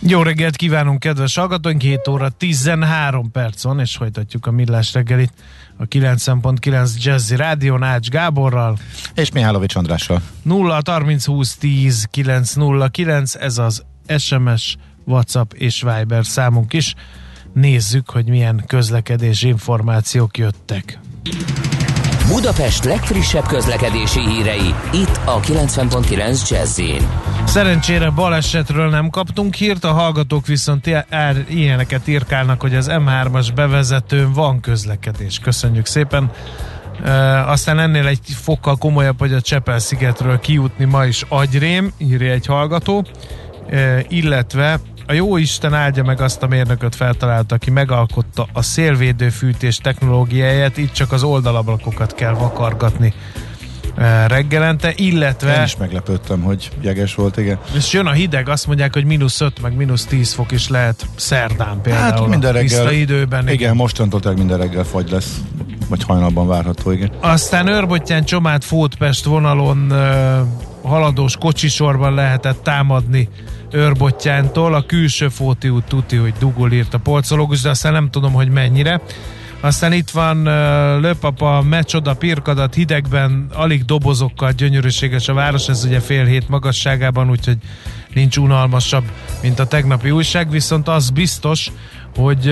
[0.00, 1.80] Jó reggelt kívánunk, kedves hallgatóink!
[1.80, 5.32] 7 óra 13 percon, és folytatjuk a millás reggelit
[5.76, 8.78] a 9.9 Jazzy Rádió Ács Gáborral.
[9.14, 10.22] És Mihálovics Andrással.
[10.42, 13.82] 0 30 20 10 909, ez az
[14.18, 14.76] SMS,
[15.08, 16.94] WhatsApp és Viber számunk is.
[17.52, 20.98] Nézzük, hogy milyen közlekedési információk jöttek.
[22.28, 26.80] Budapest legfrissebb közlekedési hírei, itt a 90.9 jazz
[27.44, 30.90] Szerencsére balesetről nem kaptunk hírt, a hallgatók viszont
[31.48, 35.38] ilyeneket írkálnak, hogy az M3-as bevezetőn van közlekedés.
[35.38, 36.30] Köszönjük szépen!
[37.00, 42.46] Uh, aztán ennél egy fokkal komolyabb, hogy a Csepel-szigetről kijutni ma is agyrém, írja egy
[42.46, 43.04] hallgató,
[43.70, 49.76] uh, illetve a jó Isten áldja meg azt a mérnököt feltalálta, aki megalkotta a szélvédőfűtés
[49.76, 53.12] technológiáját, itt csak az oldalablakokat kell vakargatni
[53.96, 55.56] eh, reggelente, illetve...
[55.56, 57.58] Én is meglepődtem, hogy jeges volt, igen.
[57.74, 61.06] És jön a hideg, azt mondják, hogy mínusz 5, meg mínusz 10 fok is lehet
[61.16, 62.20] szerdán például.
[62.20, 62.92] Hát minden reggel.
[62.92, 63.42] időben.
[63.42, 65.40] Igen, igen mostantól tehát minden reggel fagy lesz,
[65.88, 67.10] vagy hajnalban várható, igen.
[67.20, 73.28] Aztán Őrbottyán Csomát Fótpest vonalon uh, haladós kocsisorban lehetett támadni
[73.70, 74.74] őrbottyántól.
[74.74, 78.50] A külső Fóti út tuti, hogy dugul írt a polcológus, de aztán nem tudom, hogy
[78.50, 79.00] mennyire.
[79.60, 86.00] Aztán itt van uh, Lőpapa, Mecsoda, Pirkadat, hidegben, alig dobozokkal gyönyörűséges a város, ez ugye
[86.00, 87.56] fél hét magasságában, úgyhogy
[88.14, 89.04] nincs unalmasabb,
[89.42, 91.72] mint a tegnapi újság, viszont az biztos,
[92.16, 92.48] hogy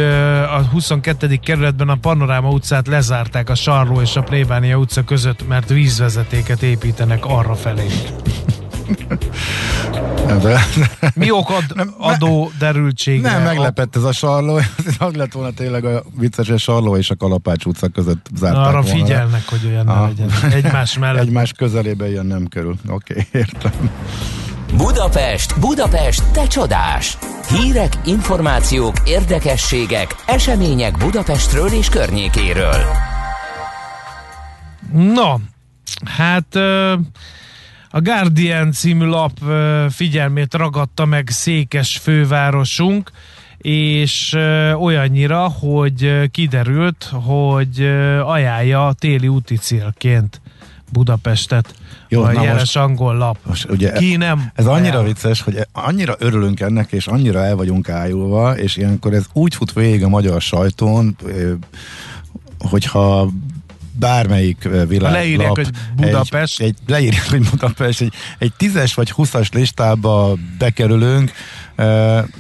[0.57, 1.37] a 22.
[1.37, 7.25] kerületben a Panoráma utcát lezárták a Sarló és a Plébánia utca között, mert vízvezetéket építenek
[7.25, 7.87] arra felé.
[10.27, 10.61] De,
[11.15, 13.31] Mi okod nem, adó derültségre?
[13.31, 14.57] Nem, meglepett ez a sarló.
[14.99, 18.83] Az lett volna tényleg a vicces, a sarló és a Kalapács utca között zárták Arra
[18.83, 18.99] volna.
[18.99, 20.31] figyelnek, hogy olyan ne legyen.
[20.53, 21.23] Egymás mellett.
[21.23, 22.77] Egymás közelébe ilyen nem kerül.
[22.89, 23.91] Oké, okay, értem.
[24.77, 27.19] Budapest, Budapest, te csodás!
[27.49, 32.85] Hírek, információk, érdekességek, események Budapestről és környékéről.
[34.93, 35.35] No,
[36.05, 36.47] hát...
[36.55, 36.93] Uh,
[37.91, 39.39] a Guardian című lap
[39.91, 43.11] figyelmét ragadta meg székes fővárosunk,
[43.59, 44.37] és
[44.79, 47.81] olyannyira, hogy kiderült, hogy
[48.25, 50.41] ajánlja téli úti célként
[50.93, 51.75] Budapestet.
[52.09, 53.39] Jó, a jeles most, angol lap.
[53.47, 54.51] Most ugye Ki nem?
[54.55, 59.25] Ez annyira vicces, hogy annyira örülünk ennek, és annyira el vagyunk ájulva, és ilyenkor ez
[59.33, 61.17] úgy fut végig a magyar sajtón,
[62.59, 63.31] hogyha
[63.99, 65.23] bármelyik ö, világlap.
[65.23, 66.61] leírják, hogy Budapest.
[66.61, 71.33] Egy, egy, leírják, hogy Budapest, egy, egy tízes vagy huszas listába bekerülünk,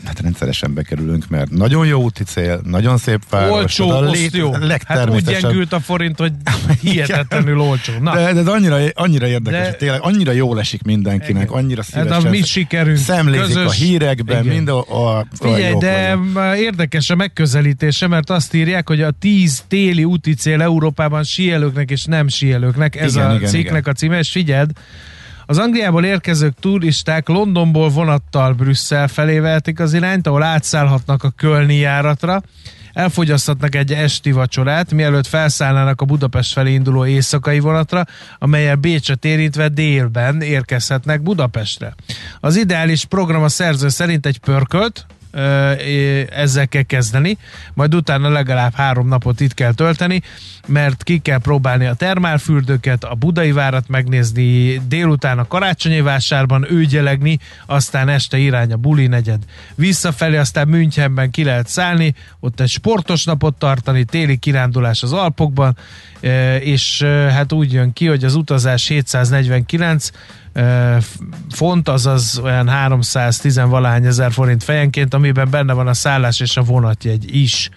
[0.04, 3.50] hát rendszeresen bekerülünk, mert nagyon jó úti cél, nagyon szép város.
[3.50, 4.52] Olcsó, a azt jó.
[4.86, 6.32] Hát úgy gyengült a forint, hogy
[6.82, 7.92] hihetetlenül olcsó.
[8.00, 11.54] Na, de, de ez annyira, annyira érdekes, De- de, tényleg annyira jól esik mindenkinek, Igen.
[11.54, 12.26] annyira szívesen.
[12.26, 14.54] a mi sikerünk, Szemlézik közös- a hírekben, Igen.
[14.54, 14.78] mind a,
[15.18, 16.34] a, Figyelj, de vagyunk.
[16.34, 21.90] m, érdekes a megközelítése, mert azt írják, hogy a 10 téli úti cél Európában síelőknek
[21.90, 22.96] és nem síelőknek.
[22.96, 23.92] Ez Igen, a igen, cikknek igen.
[23.92, 24.70] a címe, és figyeld,
[25.46, 31.76] az Angliából érkezők turisták Londonból vonattal Brüsszel felé vehetik az irányt, ahol átszállhatnak a Kölni
[31.76, 32.42] járatra,
[32.92, 38.04] elfogyaszthatnak egy esti vacsorát, mielőtt felszállnának a Budapest felé induló éjszakai vonatra,
[38.38, 41.94] amelyel Bécset érintve délben érkezhetnek Budapestre.
[42.40, 45.06] Az ideális program a szerző szerint egy pörkölt,
[46.30, 47.38] ezzel kell kezdeni,
[47.74, 50.22] majd utána legalább három napot itt kell tölteni,
[50.66, 57.38] mert ki kell próbálni a termálfürdőket, a budai várat megnézni, délután a karácsonyi vásárban őgyelegni,
[57.66, 59.42] aztán este irány a buli negyed.
[59.74, 65.76] Visszafelé aztán Münchenben ki lehet szállni, ott egy sportos napot tartani, téli kirándulás az Alpokban,
[66.60, 70.45] és hát úgy jön ki, hogy az utazás 749 ö, f-
[71.50, 76.62] font, azaz olyan 310 valány ezer forint fejenként, amiben benne van a szállás és a
[76.62, 77.70] vonatjegy is.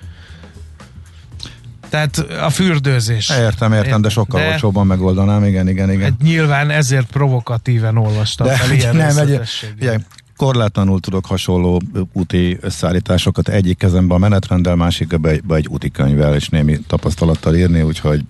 [1.89, 3.29] Tehát a fürdőzés.
[3.29, 6.03] Értem, értem, de sokkal De- olcsóbban megoldanám, igen, igen, igen.
[6.03, 9.39] Hát nyilván ezért provokatíven olvastam De fel ilyen nem, egy,
[9.79, 9.97] ugye,
[10.39, 11.81] korlátlanul tudok hasonló
[12.13, 18.21] úti összeállításokat egyik kezemben a menetrenddel, másikba egy úti könyvvel és némi tapasztalattal írni, úgyhogy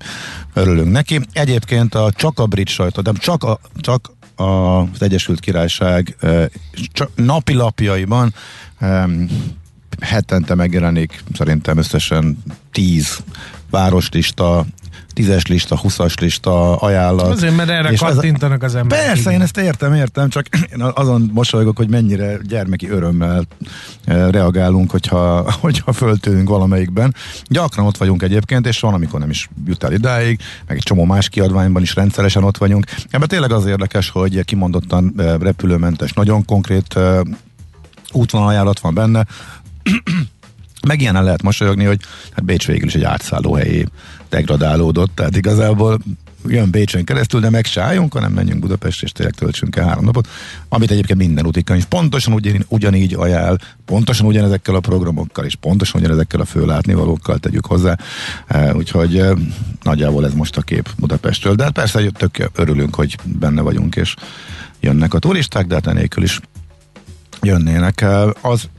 [0.54, 1.20] örülünk neki.
[1.34, 6.16] Egyébként a, csak a brit sajtó, de csak, a, csak az Egyesült Királyság
[7.16, 8.34] napilapjaiban
[10.00, 13.24] hetente megjelenik szerintem összesen 10
[13.70, 14.66] városlista,
[15.16, 17.32] 10-es lista, 20-as lista ajánlat.
[17.32, 19.06] Azért, mert erre És kattintanak az emberek.
[19.06, 19.34] Persze, igen.
[19.34, 23.46] én ezt értem, értem, csak én azon mosolygok, hogy mennyire gyermeki örömmel
[24.06, 27.16] eh, reagálunk, hogyha, hogyha föltűnünk valamelyikben.
[27.48, 31.06] Gyakran ott vagyunk egyébként, és van, amikor nem is jut el idáig, meg egy csomó
[31.06, 32.86] más kiadványban is rendszeresen ott vagyunk.
[33.10, 37.20] Ebben tényleg az érdekes, hogy kimondottan eh, repülőmentes, nagyon konkrét eh,
[38.12, 39.26] útvonalajánlat van benne,
[40.88, 42.00] meg ilyenen lehet mosolyogni, hogy
[42.32, 43.86] hát Bécs végül is egy átszállóhelyé
[44.30, 46.00] degradálódott, tehát igazából
[46.48, 50.04] jön Bécsen keresztül, de meg se álljunk, hanem menjünk Budapest, és tényleg töltsünk el három
[50.04, 50.28] napot,
[50.70, 56.40] amit egyébként minden útikönyv pontosan ugyan, ugyanígy ajánl, pontosan ugyanezekkel a programokkal, és pontosan ugyanezekkel
[56.40, 57.98] a főlátnivalókkal tegyük hozzá,
[58.48, 59.32] Eh, úgyhogy eh,
[59.84, 64.16] nagyjából ez most a kép Budapestről, de hát persze tök örülünk, hogy benne vagyunk, és
[64.80, 66.40] jönnek a turisták, de hát enélkül is
[67.42, 68.06] jönnének.
[68.42, 68.70] Az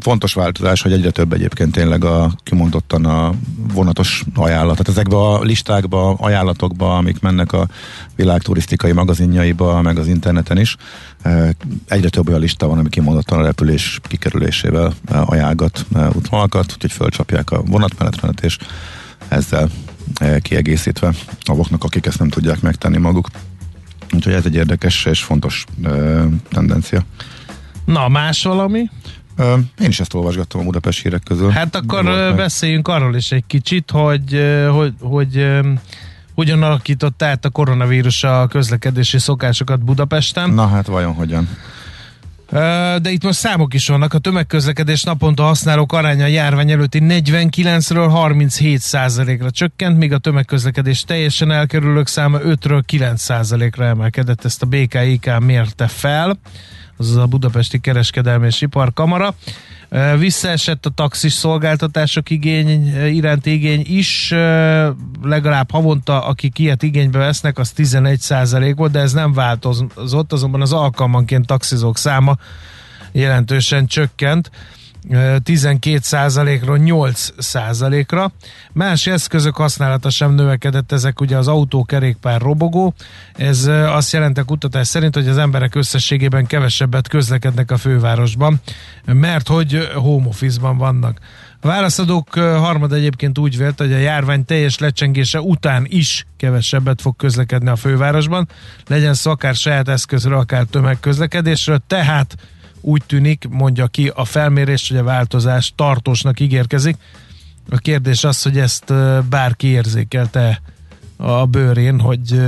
[0.00, 3.32] fontos változás, hogy egyre több egyébként tényleg a kimondottan a
[3.72, 4.76] vonatos ajánlat.
[4.76, 7.68] Tehát ezekbe a listákba, ajánlatokba, amik mennek a
[8.16, 10.76] világ turisztikai magazinjaiba, meg az interneten is,
[11.88, 17.62] egyre több olyan lista van, ami kimondottan a repülés kikerülésével ajánlgat útvonalakat, úgyhogy fölcsapják a
[17.62, 18.58] vonatmenetrenet, és
[19.28, 19.68] ezzel
[20.42, 23.28] kiegészítve avoknak, akik ezt nem tudják megtenni maguk.
[24.14, 25.64] Úgyhogy ez egy érdekes és fontos
[26.48, 27.02] tendencia.
[27.84, 28.90] Na, más valami?
[29.80, 31.50] Én is ezt olvasgattam a Budapest hírek közül.
[31.50, 32.36] Hát akkor Volt ö, meg.
[32.36, 35.46] beszéljünk arról is egy kicsit, hogy, hogy, hogy
[36.34, 40.50] hogyan alakított át a koronavírus a közlekedési szokásokat Budapesten.
[40.50, 41.48] Na hát vajon hogyan?
[43.02, 44.14] De itt most számok is vannak.
[44.14, 48.80] A tömegközlekedés naponta használók aránya a járvány előtti 49-ről 37
[49.40, 53.28] ra csökkent, míg a tömegközlekedés teljesen elkerülők száma 5-ről 9
[53.76, 54.44] ra emelkedett.
[54.44, 56.38] Ezt a BKIK mérte fel,
[56.96, 59.34] azaz a Budapesti Kereskedelmi és Iparkamara.
[60.18, 64.30] Visszaesett a taxis szolgáltatások igény, iránti igény is,
[65.22, 70.72] legalább havonta, akik ilyet igénybe vesznek, az 11 volt, de ez nem változott, azonban az
[70.72, 72.36] alkalmanként taxizók száma
[73.12, 74.50] jelentősen csökkent.
[75.10, 78.32] Ö, 12%-ról 8%-ra.
[78.72, 82.94] Más eszközök használata sem növekedett, ezek ugye az autó, kerékpár, robogó.
[83.34, 88.60] Ez azt jelenti a kutatás szerint, hogy az emberek összességében kevesebbet közlekednek a fővárosban,
[89.04, 91.20] mert hogy home office-ban vannak.
[91.64, 97.00] A válaszadók ö, harmada egyébként úgy vélt, hogy a járvány teljes lecsengése után is kevesebbet
[97.00, 98.48] fog közlekedni a fővárosban,
[98.86, 102.36] legyen szó akár saját eszközről, akár tömegközlekedésről, tehát
[102.84, 106.96] úgy tűnik, mondja ki a felmérés, hogy a változás tartósnak ígérkezik.
[107.70, 108.92] A kérdés az, hogy ezt
[109.28, 110.62] bárki érzékelte
[111.16, 112.40] a bőrén, hogy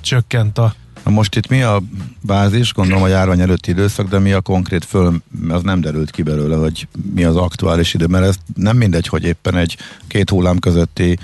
[0.00, 0.74] csökkent a
[1.04, 1.82] most itt mi a
[2.20, 6.22] bázis, gondolom a járvány előtti időszak, de mi a konkrét föl, az nem derült ki
[6.22, 9.76] belőle, hogy mi az aktuális idő, mert ez nem mindegy, hogy éppen egy
[10.06, 11.18] két hullám közötti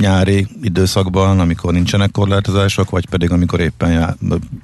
[0.00, 4.14] nyári időszakban, amikor nincsenek korlátozások, vagy pedig amikor éppen já,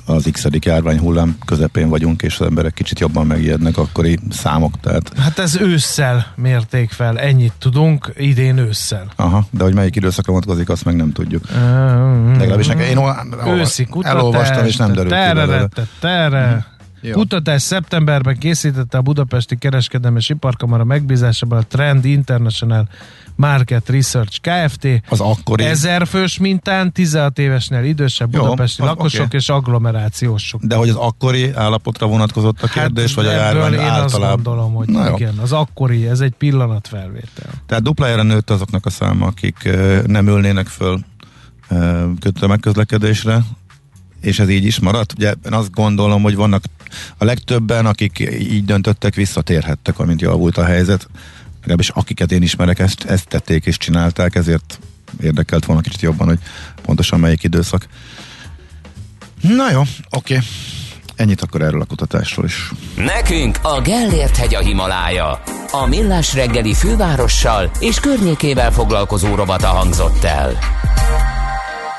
[0.07, 4.80] az x járvány hullám közepén vagyunk, és az emberek kicsit jobban megijednek akkori számok.
[4.80, 5.12] Tehát...
[5.18, 9.12] Hát ez ősszel mérték fel, ennyit tudunk, idén ősszel.
[9.16, 11.45] Aha, de hogy melyik időszakra vonatkozik, azt meg nem tudjuk.
[11.45, 16.72] Uh, Legalábbis nekem, én kutatás, elolvastam, és nem derült terre, ki terre.
[17.07, 17.12] Jó.
[17.12, 22.88] Kutatás szeptemberben készítette a Budapesti Kereskedelmi és Iparkamara megbízásában a Trend International
[23.36, 24.88] Market Research Kft.
[25.09, 25.64] Az akkori.
[25.64, 29.38] Ezer fős mintán 16 évesnél idősebb Jó, budapesti az, lakosok okay.
[29.38, 30.62] és agglomerációsok.
[30.62, 34.05] De hogy az akkori állapotra vonatkozott a kérdés, hát vagy a járvány én általában?
[34.05, 37.50] azt gondolom, hogy Na igen, az akkori, ez egy pillanatfelvétel.
[37.66, 39.68] Tehát duplájára nőtt azoknak a száma, akik
[40.07, 41.00] nem ülnének föl
[42.40, 43.44] megközlekedésre,
[44.20, 45.12] és ez így is maradt.
[45.12, 46.64] Ugye én azt gondolom, hogy vannak
[47.16, 51.09] a legtöbben, akik így döntöttek, visszatérhettek, amint javult a helyzet.
[51.61, 54.78] Legalábbis akiket én ismerek, ezt, ezt tették és csinálták, ezért
[55.22, 56.38] érdekelt volna kicsit jobban, hogy
[56.82, 57.86] pontosan melyik időszak.
[59.40, 60.38] Na jó, oké.
[61.16, 62.70] Ennyit akkor erről a kutatásról is.
[62.97, 65.42] Nekünk a Gellért hegy a Himalája.
[65.70, 70.59] A Millás reggeli fővárossal és környékével foglalkozó robata hangzott el.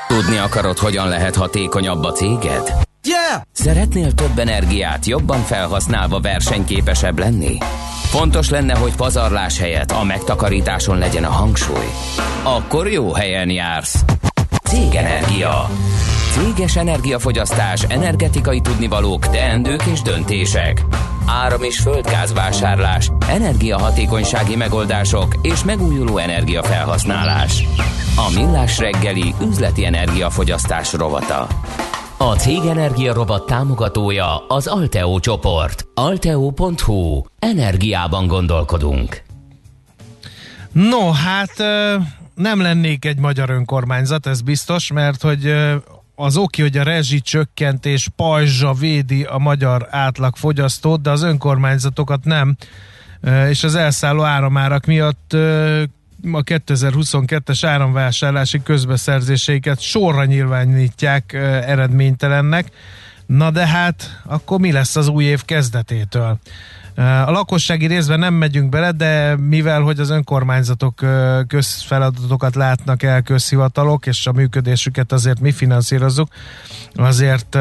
[0.08, 2.85] Tudni akarod, hogyan lehet hatékonyabb a céged?
[3.06, 3.42] Yeah!
[3.52, 7.58] Szeretnél több energiát jobban felhasználva versenyképesebb lenni?
[8.04, 11.86] Fontos lenne, hogy pazarlás helyett a megtakarításon legyen a hangsúly.
[12.42, 14.04] Akkor jó helyen jársz.
[14.62, 15.70] Cégenergia.
[16.32, 20.84] Céges energiafogyasztás, energetikai tudnivalók, teendők és döntések.
[21.26, 27.66] Áram- és földgázvásárlás, energiahatékonysági megoldások és megújuló energiafelhasználás.
[28.16, 31.46] A Millás reggeli üzleti energiafogyasztás rovata.
[32.18, 35.86] A Cég Energia Robot támogatója az Alteo csoport.
[35.94, 37.22] Alteo.hu.
[37.38, 39.22] Energiában gondolkodunk.
[40.72, 41.52] No, hát
[42.34, 45.54] nem lennék egy magyar önkormányzat, ez biztos, mert hogy
[46.14, 52.56] az oké, hogy a rezsi csökkentés pajzsa védi a magyar átlagfogyasztót, de az önkormányzatokat nem,
[53.48, 55.36] és az elszálló áramárak miatt
[56.32, 61.32] a 2022-es áramvásárlási közbeszerzéseiket sorra nyilvánítják
[61.66, 62.70] eredménytelennek.
[63.26, 66.38] Na de hát, akkor mi lesz az új év kezdetétől?
[66.96, 70.94] A lakossági részben nem megyünk bele, de mivel, hogy az önkormányzatok
[71.48, 76.28] közfeladatokat látnak el közhivatalok, és a működésüket azért mi finanszírozzuk,
[76.94, 77.58] azért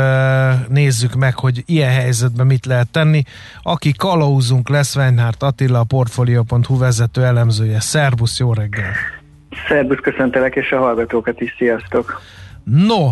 [0.68, 3.24] nézzük meg, hogy ilyen helyzetben mit lehet tenni.
[3.62, 7.80] Aki kalauzunk lesz, Weinhardt Attila, a Portfolio.hu vezető elemzője.
[7.80, 8.92] Szerbusz, jó reggel!
[9.68, 12.22] Szerbusz, köszöntelek, és a hallgatókat is, sziasztok!
[12.64, 13.12] No,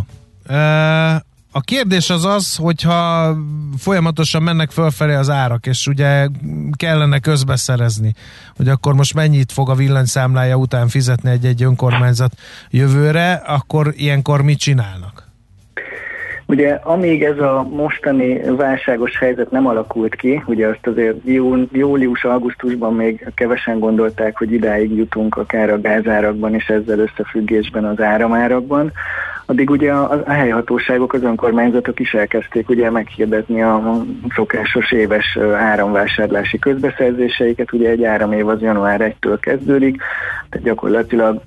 [1.56, 3.36] a kérdés az az, hogyha
[3.78, 6.28] folyamatosan mennek fölfelé az árak, és ugye
[6.72, 8.14] kellene közbeszerezni,
[8.56, 12.38] hogy akkor most mennyit fog a villanyszámlája után fizetni egy-egy önkormányzat
[12.70, 15.23] jövőre, akkor ilyenkor mit csinálnak?
[16.54, 21.16] Ugye amíg ez a mostani válságos helyzet nem alakult ki, ugye azt azért
[21.72, 28.92] július-augusztusban még kevesen gondolták, hogy idáig jutunk akár a gázárakban és ezzel összefüggésben az áramárakban,
[29.46, 34.04] addig ugye a, a helyhatóságok, az önkormányzatok is elkezdték ugye meghirdetni a
[34.36, 40.02] szokásos éves áramvásárlási közbeszerzéseiket, ugye egy áramév az január 1-től kezdődik,
[40.50, 41.42] tehát gyakorlatilag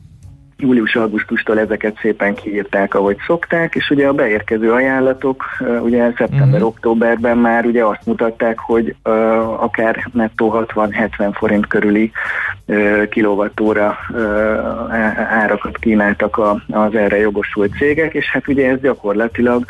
[0.59, 5.45] július-augusztustól ezeket szépen kiírták, ahogy szokták, és ugye a beérkező ajánlatok
[5.81, 12.11] ugye szeptember-októberben már ugye azt mutatták, hogy uh, akár nettó 60-70 forint körüli
[12.67, 14.21] uh, kilovattóra uh,
[15.33, 19.65] árakat kínáltak a, az erre jogosult cégek, és hát ugye ez gyakorlatilag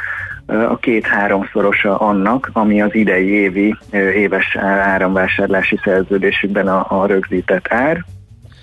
[0.46, 3.76] a két-háromszorosa annak, ami az idei évi
[4.14, 8.04] éves áramvásárlási szerződésükben a, a rögzített ár.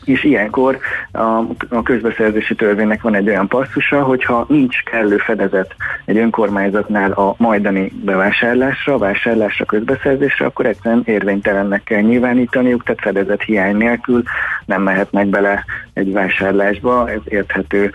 [0.05, 0.80] És ilyenkor
[1.14, 7.36] a, a közbeszerzési törvénynek van egy olyan passzusa, hogyha nincs kellő fedezet egy önkormányzatnál a
[7.38, 14.24] majdani bevásárlásra, vásárlásra, közbeszerzésre, akkor egyszerűen érvénytelennek kell nyilvánítaniuk, tehát fedezet hiány nélkül
[14.66, 17.91] nem mehetnek bele egy vásárlásba, ez érthető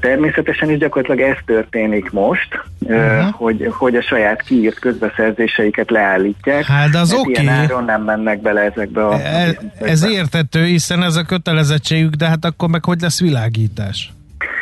[0.00, 3.32] Természetesen is gyakorlatilag ez történik most, uh-huh.
[3.32, 6.64] hogy, hogy a saját kiírt közbeszerzéseiket leállítják.
[6.64, 7.30] Hát de az oké.
[7.30, 7.44] Okay.
[7.44, 9.20] Ilyen áron nem mennek bele ezekbe a...
[9.20, 14.12] Ez, ez értető, hiszen ez a kötelezettségük, de hát akkor meg hogy lesz világítás?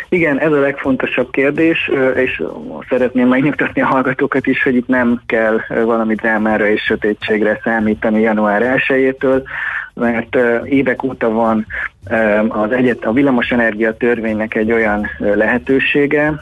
[0.08, 2.42] Igen, ez a legfontosabb kérdés, és
[2.88, 8.80] szeretném megnyugtatni a hallgatókat is, hogy itt nem kell valami drámára és sötétségre számítani január
[8.88, 9.42] 1-től.
[9.98, 11.66] Mert évek óta van
[12.48, 16.34] az egyet, a villamosenergia törvénynek egy olyan lehetősége,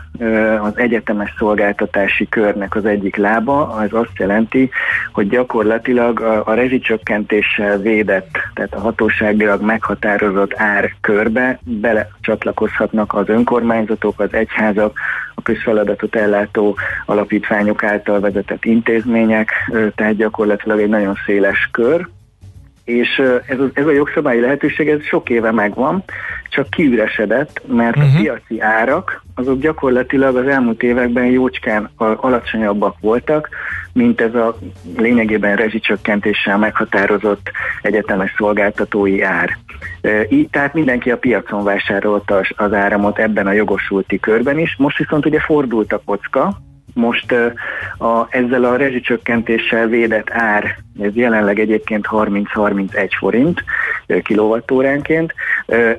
[0.62, 4.70] az egyetemes szolgáltatási körnek az egyik lába, az azt jelenti,
[5.12, 14.20] hogy gyakorlatilag a, a rezsicsökkentéssel védett, tehát a hatóságilag meghatározott ár körbe belecsatlakozhatnak az önkormányzatok,
[14.20, 14.98] az egyházak,
[15.34, 16.76] a közfeladatot ellátó
[17.06, 19.50] alapítványok által vezetett intézmények,
[19.94, 22.06] tehát gyakorlatilag egy nagyon széles kör,
[22.86, 26.04] és ez a, ez a jogszabályi lehetőség ez sok éve megvan,
[26.48, 28.12] csak kiüresedett, mert uh-huh.
[28.12, 28.22] a mhm.
[28.22, 33.48] piaci árak azok gyakorlatilag az elmúlt években jócskán alacsonyabbak voltak,
[33.92, 34.58] mint ez a
[34.96, 37.50] lényegében rezsicsökkentéssel meghatározott
[37.82, 39.58] egyetemes szolgáltatói ár.
[40.28, 44.74] Így tehát mindenki a piacon vásárolta az áramot ebben a jogosulti körben is.
[44.78, 46.60] Most viszont ugye fordult a kocka,
[46.96, 47.32] most
[47.98, 53.64] a, ezzel a rezsicsökkentéssel védett ár, ez jelenleg egyébként 30-31 forint
[54.22, 55.34] kilovattóránként,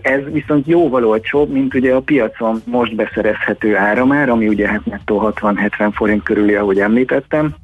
[0.02, 5.34] ez viszont jóval olcsóbb, mint ugye a piacon most beszerezhető áramár, ami ugye hát nettó
[5.36, 7.56] 60-70 forint körüli, ahogy említettem,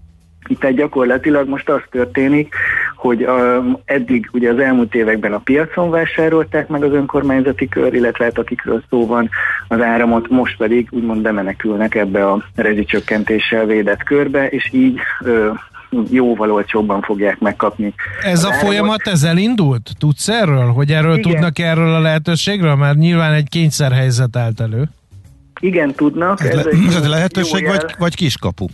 [0.48, 2.56] itt egy gyakorlatilag most az történik,
[2.96, 8.24] hogy a, eddig ugye az elmúlt években a piacon vásárolták meg az önkormányzati kör, illetve
[8.24, 9.30] hát akikről szó van
[9.68, 15.52] az áramot, most pedig úgymond bemenekülnek ebbe a rezsicsökkentéssel védett körbe, és így ö,
[16.10, 17.94] jóval olcsóbban fogják megkapni.
[18.24, 18.66] Ez a áramot.
[18.66, 19.90] folyamat, ez elindult?
[20.00, 20.72] Tudsz erről?
[20.72, 21.32] Hogy erről Igen.
[21.32, 22.76] tudnak erről a lehetőségről?
[22.76, 24.90] Mert nyilván egy kényszerhelyzet állt elő.
[25.60, 26.42] Igen, tudnak.
[26.42, 28.66] Ez, ez, le, ez lehetőség vagy, vagy kiskapu?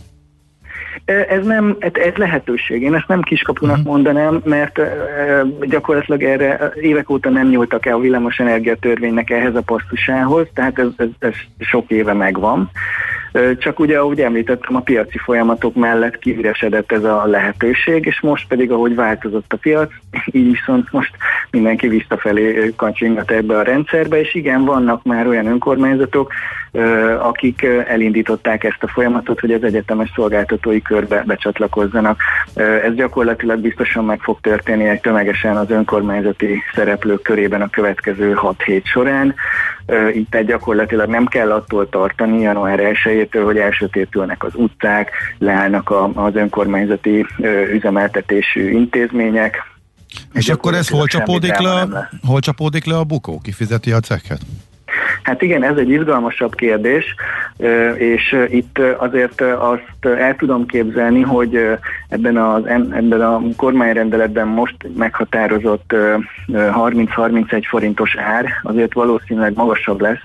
[1.04, 2.82] Ez nem, ez lehetőség.
[2.82, 3.92] Én ezt nem kiskapunak uh-huh.
[3.92, 4.80] mondanám, mert
[5.60, 10.88] gyakorlatilag erre évek óta nem nyúltak el a villamosenergia törvénynek ehhez a posztusához, tehát ez,
[10.96, 12.70] ez, ez sok éve megvan.
[13.58, 18.70] Csak ugye, ahogy említettem, a piaci folyamatok mellett kiüresedett ez a lehetőség, és most pedig,
[18.70, 19.90] ahogy változott a piac,
[20.32, 21.14] így viszont most
[21.50, 26.32] mindenki visszafelé kacsingat ebbe a rendszerbe, és igen, vannak már olyan önkormányzatok,
[27.18, 32.20] akik elindították ezt a folyamatot, hogy az egyetemes szolgáltatói körbe becsatlakozzanak.
[32.54, 38.62] Ez gyakorlatilag biztosan meg fog történni egy tömegesen az önkormányzati szereplők körében a következő 6
[38.62, 39.34] hét során.
[40.12, 46.34] Itt egy gyakorlatilag nem kell attól tartani január 1 hogy elsötétülnek az utcák, leállnak az
[46.34, 47.26] önkormányzati
[47.72, 49.68] üzemeltetésű intézmények,
[50.32, 53.40] és akkor ez hol csapódik, le, hol csapódik le a bukó?
[53.42, 54.40] Ki fizeti a cekket?
[55.22, 57.14] Hát igen, ez egy izgalmasabb kérdés,
[57.94, 61.58] és itt azért azt el tudom képzelni, hogy
[62.08, 65.94] ebben, az, ebben a kormányrendeletben most meghatározott
[66.52, 70.22] 30-31 forintos ár azért valószínűleg magasabb lesz,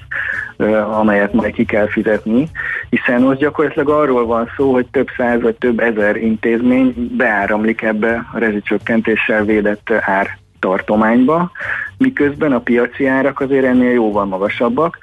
[0.99, 2.49] amelyet majd ki kell fizetni,
[2.89, 8.25] hiszen most gyakorlatilag arról van szó, hogy több száz vagy több ezer intézmény beáramlik ebbe
[8.33, 11.51] a rezsicsökkentéssel védett ár tartományba,
[11.97, 14.97] miközben a piaci árak azért ennél jóval magasabbak.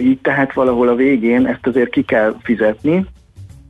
[0.00, 3.06] Így tehát valahol a végén ezt azért ki kell fizetni,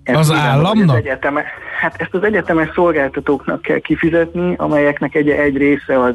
[0.04, 0.88] ezt az államnak?
[0.88, 1.44] Az egyeteme,
[1.80, 6.14] hát ezt az egyetemes szolgáltatóknak kell kifizetni, amelyeknek egy, egy része az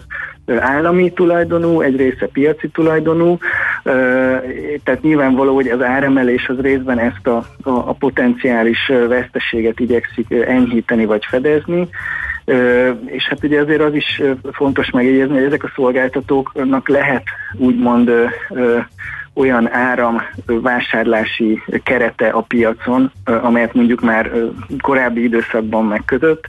[0.60, 3.38] állami tulajdonú, egy része piaci tulajdonú,
[4.84, 11.06] tehát nyilvánvaló, hogy az áremelés az részben ezt a, a, a potenciális veszteséget igyekszik enyhíteni
[11.06, 11.90] vagy fedezni,
[13.06, 14.22] és hát ugye azért az is
[14.52, 17.24] fontos megjegyezni, hogy ezek a szolgáltatóknak lehet
[17.58, 18.12] úgymond
[19.34, 24.32] olyan áram vásárlási kerete a piacon, amelyet mondjuk már
[24.82, 26.44] korábbi időszakban megkötött,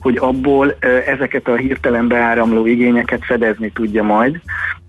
[0.00, 0.76] hogy abból
[1.06, 4.40] ezeket a hirtelen beáramló igényeket fedezni tudja majd.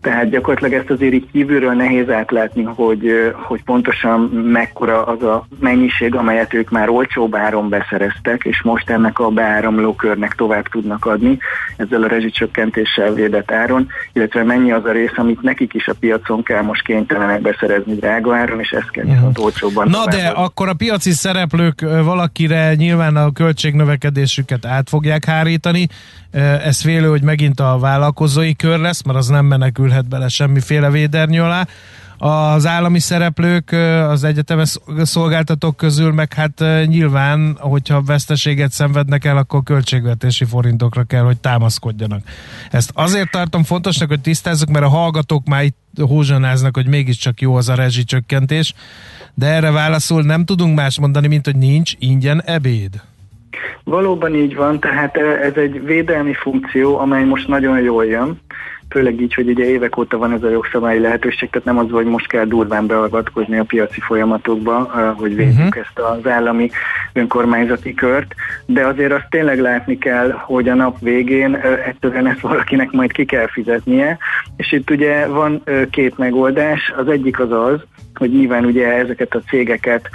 [0.03, 6.15] Tehát gyakorlatilag ezt azért így kívülről nehéz átlátni, hogy, hogy pontosan mekkora az a mennyiség,
[6.15, 11.37] amelyet ők már olcsóbb áron beszereztek, és most ennek a beáramló körnek tovább tudnak adni
[11.77, 16.43] ezzel a rezsicsökkentéssel védett áron, illetve mennyi az a rész, amit nekik is a piacon
[16.43, 19.87] kell most kénytelenek beszerezni drága áron, és ezt kell viszont olcsóbban.
[19.89, 20.43] Na de adni.
[20.43, 25.87] akkor a piaci szereplők valakire nyilván a költségnövekedésüket át fogják hárítani,
[26.63, 31.37] ez félő, hogy megint a vállalkozói kör lesz, mert az nem menekülhet bele semmiféle véderny
[31.37, 31.67] alá.
[32.17, 33.71] Az állami szereplők,
[34.09, 41.23] az egyetemes szolgáltatók közül meg hát nyilván, hogyha veszteséget szenvednek el, akkor költségvetési forintokra kell,
[41.23, 42.21] hogy támaszkodjanak.
[42.71, 47.55] Ezt azért tartom fontosnak, hogy tisztázzuk, mert a hallgatók már itt hózsanáznak, hogy mégiscsak jó
[47.55, 48.73] az a rezsicsökkentés,
[49.33, 53.01] de erre válaszul nem tudunk más mondani, mint hogy nincs ingyen ebéd.
[53.83, 58.39] Valóban így van, tehát ez egy védelmi funkció, amely most nagyon jól jön.
[58.89, 62.05] főleg így, hogy ugye évek óta van ez a jogszabályi lehetőség, tehát nem az, hogy
[62.05, 64.73] most kell durván beavatkozni a piaci folyamatokba,
[65.17, 65.83] hogy védjük uh-huh.
[65.85, 66.69] ezt az állami
[67.13, 68.35] önkormányzati kört,
[68.65, 73.25] de azért azt tényleg látni kell, hogy a nap végén egyszerűen ezt valakinek majd ki
[73.25, 74.17] kell fizetnie,
[74.55, 77.81] és itt ugye van két megoldás, az egyik az az,
[78.23, 80.09] hogy nyilván ugye ezeket a cégeket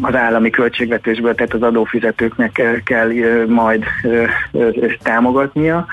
[0.00, 3.08] az állami költségvetésből, tehát az adófizetőknek kell
[3.46, 3.84] majd
[5.02, 5.86] támogatnia.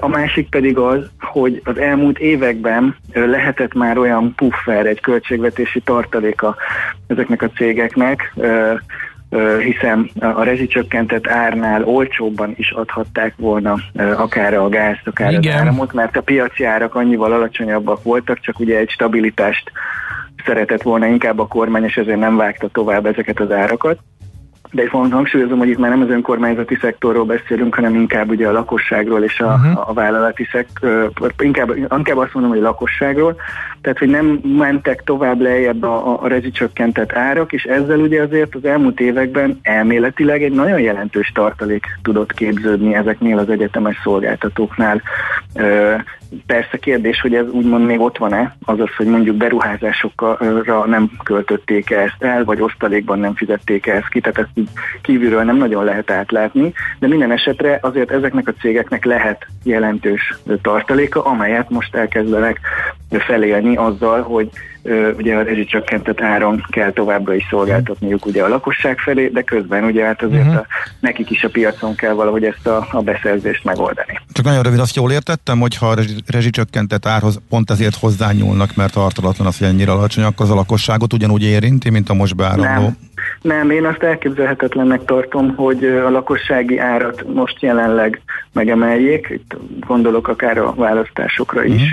[0.00, 6.56] A másik pedig az, hogy az elmúlt években lehetett már olyan puffer, egy költségvetési tartaléka
[7.06, 8.34] ezeknek a cégeknek,
[9.58, 15.54] hiszen a rezsicsökkentett árnál olcsóbban is adhatták volna akár a gázt, akár Igen.
[15.54, 19.72] az áramot, mert a piaci árak annyival alacsonyabbak voltak, csak ugye egy stabilitást
[20.44, 23.98] szeretett volna inkább a kormány, és ezért nem vágta tovább ezeket az árakat.
[24.70, 28.48] De egy fontos hangsúlyozom, hogy itt már nem az önkormányzati szektorról beszélünk, hanem inkább ugye
[28.48, 29.88] a lakosságról és a, uh-huh.
[29.88, 33.36] a vállalati szektor, inkább, inkább azt mondom, hogy a lakosságról.
[33.80, 34.26] Tehát, hogy nem
[34.58, 39.58] mentek tovább lejjebb a, a, a rezsicsökkentett árak, és ezzel ugye azért az elmúlt években
[39.62, 45.02] elméletileg egy nagyon jelentős tartalék tudott képződni ezeknél az egyetemes szolgáltatóknál.
[46.46, 52.16] Persze kérdés, hogy ez úgymond még ott van-e, azaz, hogy mondjuk beruházásokra nem költötték ezt
[52.22, 54.68] el, vagy osztalékban nem fizették -e ezt ki, tehát ezt
[55.02, 61.24] kívülről nem nagyon lehet átlátni, de minden esetre azért ezeknek a cégeknek lehet jelentős tartaléka,
[61.24, 62.60] amelyet most elkezdenek
[63.10, 64.50] felélni azzal, hogy
[65.16, 70.04] ugye a rezsicsökkentett áron kell továbbra is szolgáltatniuk ugye a lakosság felé, de közben ugye
[70.04, 70.56] hát azért uh-huh.
[70.56, 70.66] a,
[71.00, 74.20] nekik is a piacon kell valahogy ezt a, a beszerzést megoldani.
[74.32, 78.92] Csak nagyon rövid, azt jól értettem, hogy ha a rezsicsökkentett árhoz pont ezért hozzányúlnak, mert
[78.92, 82.82] tartalatlan az, hogy ennyire alacsony, akkor az a lakosságot ugyanúgy érinti, mint a most beáramló.
[82.82, 82.96] Nem.
[83.42, 88.20] Nem, én azt elképzelhetetlennek tartom, hogy a lakossági árat most jelenleg
[88.52, 91.88] megemeljék, itt gondolok akár a választásokra is, uh-huh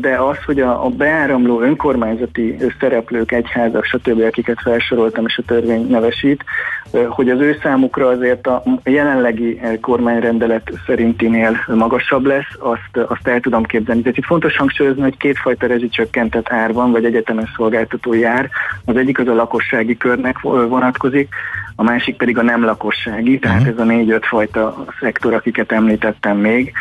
[0.00, 5.86] de az, hogy a, a beáramló önkormányzati szereplők, egyházak, stb., akiket felsoroltam, és a törvény
[5.86, 6.44] nevesít,
[7.08, 13.62] hogy az ő számukra azért a jelenlegi kormányrendelet szerintinél magasabb lesz, azt, azt el tudom
[13.62, 14.02] képzelni.
[14.02, 18.48] Tehát itt fontos hangsúlyozni, hogy kétfajta rezsicsökkentett ár van, vagy egyetemes szolgáltató jár.
[18.84, 21.28] Az egyik az a lakossági körnek vonatkozik,
[21.76, 23.74] a másik pedig a nem lakossági, tehát uh-huh.
[23.74, 26.72] ez a négy-öt fajta szektor, akiket említettem még,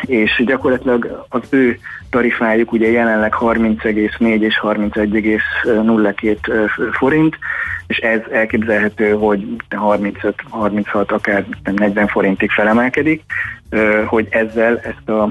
[0.00, 1.78] és gyakorlatilag az ő
[2.10, 7.38] tarifájuk ugye jelenleg 30,4 és 31,02 forint,
[7.86, 13.22] és ez elképzelhető, hogy 35-36, akár 40 forintig felemelkedik,
[14.06, 15.22] hogy ezzel ezt a,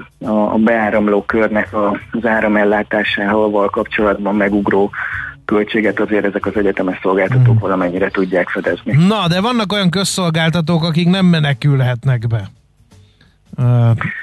[0.53, 1.67] a beáramló körnek
[2.11, 4.91] az áramellátásával kapcsolatban megugró
[5.45, 7.59] költséget azért ezek az egyetemes szolgáltatók hmm.
[7.59, 9.05] valamennyire tudják fedezni.
[9.07, 12.49] Na, de vannak olyan közszolgáltatók, akik nem menekülhetnek be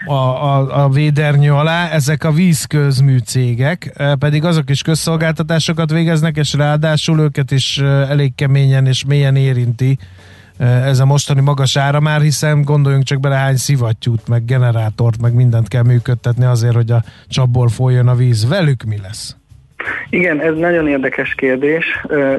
[0.07, 6.55] a, a, a védernyő alá, ezek a vízközmű cégek, pedig azok is közszolgáltatásokat végeznek, és
[6.55, 7.79] ráadásul őket is
[8.09, 9.99] elég keményen és mélyen érinti
[10.59, 15.35] ez a mostani magas ára már, hiszen gondoljunk csak bele hány szivattyút, meg generátort, meg
[15.35, 18.49] mindent kell működtetni azért, hogy a csapból folyjon a víz.
[18.49, 19.37] Velük mi lesz?
[20.11, 21.85] Igen, ez nagyon érdekes kérdés.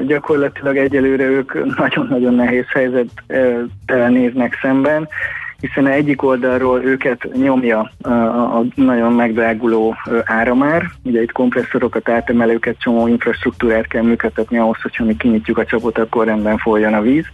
[0.06, 5.08] Gyakorlatilag egyelőre ők nagyon-nagyon nehéz helyzettel néznek szemben
[5.60, 13.86] hiszen egyik oldalról őket nyomja a, nagyon megdráguló áramár, ugye itt kompresszorokat, átemelőket, csomó infrastruktúrát
[13.86, 17.24] kell működtetni ahhoz, hogyha mi kinyitjuk a csapot, akkor rendben folyjon a víz.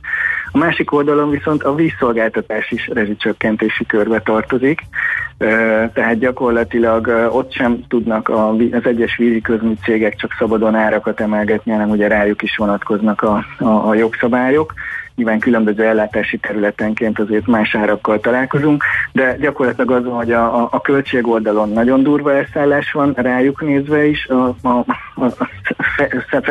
[0.53, 4.81] A másik oldalon viszont a vízszolgáltatás is rezsicsökkentési körbe tartozik,
[5.93, 9.43] tehát gyakorlatilag ott sem tudnak az egyes vízi
[9.83, 14.75] cégek csak szabadon árakat emelgetni, hanem ugye rájuk is vonatkoznak a, a, a jogszabályok
[15.17, 20.81] nyilván különböző ellátási területenként azért más árakkal találkozunk, de gyakorlatilag az, hogy a, a, a
[20.81, 25.49] költség oldalon nagyon durva elszállás van, rájuk nézve is, a, a, a, a,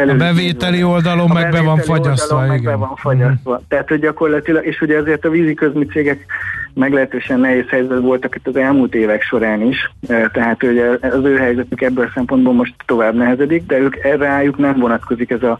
[0.07, 2.45] a bevételi oldalon a meg be van fagyasztva.
[2.45, 3.53] Meg be van fagyasztva.
[3.53, 3.65] Mm.
[3.67, 5.57] Tehát, hogy gyakorlatilag, és ugye ezért a vízi
[5.91, 6.25] cégek
[6.73, 11.81] meglehetősen nehéz helyzet voltak itt az elmúlt évek során is, tehát hogy az ő helyzetük
[11.81, 15.57] ebből a szempontból most tovább nehezedik, de ők erre rájuk nem vonatkozik ez a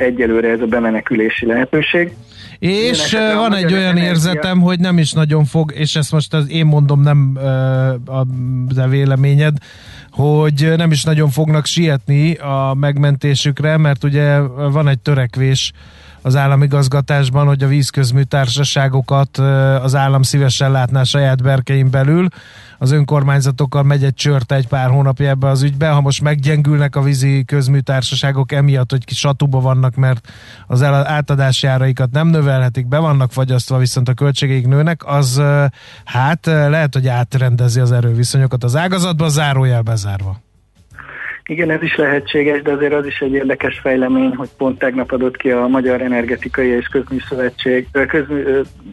[0.00, 2.12] egyelőre ez a bemenekülési lehetőség.
[2.58, 4.08] És van egy olyan energia.
[4.08, 7.38] érzetem, hogy nem is nagyon fog, és ezt most az én mondom, nem
[8.06, 8.24] a
[8.74, 9.56] de véleményed,
[10.10, 14.38] hogy nem is nagyon fognak sietni a megmentésükre, mert ugye
[14.72, 15.72] van egy törekvés
[16.22, 19.38] az államigazgatásban, hogy a vízközműtársaságokat
[19.82, 22.28] az állam szívesen látná saját berkein belül.
[22.78, 25.88] Az önkormányzatokkal megy egy csört egy pár hónapja ebbe az ügybe.
[25.88, 30.28] Ha most meggyengülnek a vízi közműtársaságok emiatt, hogy satuba vannak, mert
[30.66, 35.42] az átadási áraikat nem növelhetik, be vannak fagyasztva, viszont a költségeik nőnek, az
[36.04, 40.40] hát lehet, hogy átrendezi az erőviszonyokat az ágazatban, zárójel bezárva.
[41.50, 45.36] Igen, ez is lehetséges, de azért az is egy érdekes fejlemény, hogy pont tegnap adott
[45.36, 48.42] ki a Magyar Energetikai és Közműszövetség, közmű,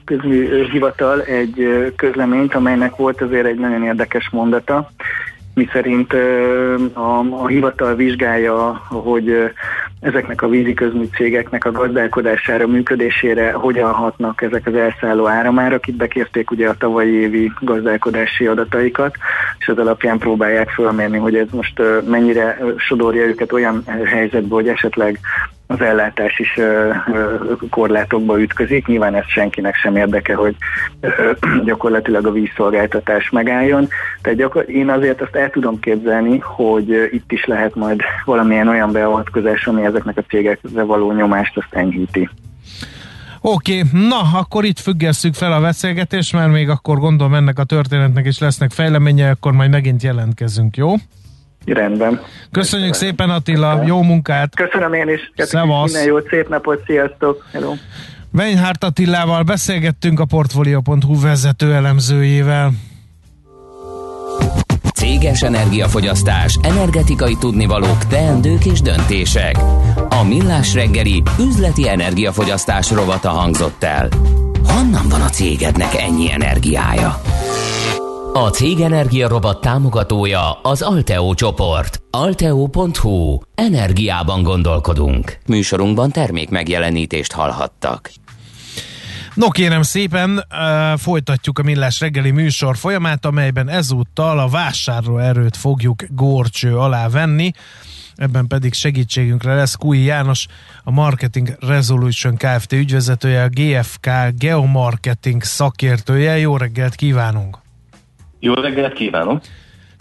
[0.06, 4.92] közműhivatal egy közleményt, amelynek volt azért egy nagyon érdekes mondata,
[5.58, 6.14] miszerint
[6.94, 9.52] a, a hivatal vizsgálja, hogy
[10.00, 10.76] ezeknek a vízi
[11.16, 15.88] cégeknek a gazdálkodására, működésére hogyan hatnak ezek az elszálló áramárak.
[15.88, 19.16] Itt bekérték ugye a tavalyi évi gazdálkodási adataikat,
[19.60, 25.20] és az alapján próbálják fölmérni, hogy ez most mennyire sodorja őket olyan helyzetbe, hogy esetleg
[25.68, 26.60] az ellátás is
[27.70, 28.88] korlátokba ütközik.
[28.88, 30.56] Nyilván ez senkinek sem érdeke, hogy
[31.66, 33.88] gyakorlatilag a vízszolgáltatás megálljon.
[34.22, 38.92] Tehát gyakor- én azért azt el tudom képzelni, hogy itt is lehet majd valamilyen olyan
[38.92, 42.30] beavatkozás, ami ezeknek a cégekre való nyomást azt enyhíti.
[43.42, 47.64] Oké, okay, na, akkor itt függesszük fel a beszélgetést, mert még akkor gondolom ennek a
[47.64, 50.94] történetnek is lesznek fejleménye, akkor majd megint jelentkezünk, jó?
[51.74, 52.22] Rendben.
[52.52, 53.10] Köszönjük Rendben.
[53.10, 54.56] szépen Attila, jó munkát!
[54.56, 55.32] Köszönöm én is!
[55.36, 55.92] Szevasz!
[55.92, 57.46] Minden jót, szép napot, sziasztok!
[57.52, 57.74] Hello!
[58.34, 62.72] Weinhardt Attilával beszélgettünk a Portfolio.hu vezető elemzőjével.
[64.94, 69.58] Céges energiafogyasztás, energetikai tudnivalók, teendők és döntések.
[70.10, 74.10] A Millás reggeli üzleti energiafogyasztás rovata hangzott el.
[74.64, 77.22] Honnan van a cégednek ennyi energiája?
[78.38, 82.02] A Cég Energia Robot támogatója az Alteo csoport.
[82.12, 83.40] Alteo.hu.
[83.56, 85.38] Energiában gondolkodunk.
[85.48, 88.12] Műsorunkban termék megjelenítést hallhattak.
[89.34, 96.04] No kérem szépen, uh, folytatjuk a Millás reggeli műsor folyamát, amelyben ezúttal a vásárlóerőt fogjuk
[96.10, 97.52] górcső alá venni.
[98.16, 100.46] Ebben pedig segítségünkre lesz Kúi János,
[100.84, 102.72] a Marketing Resolution Kft.
[102.72, 106.38] ügyvezetője, a GFK Geomarketing szakértője.
[106.38, 107.66] Jó reggelt kívánunk!
[108.40, 109.42] Jó reggelt kívánok!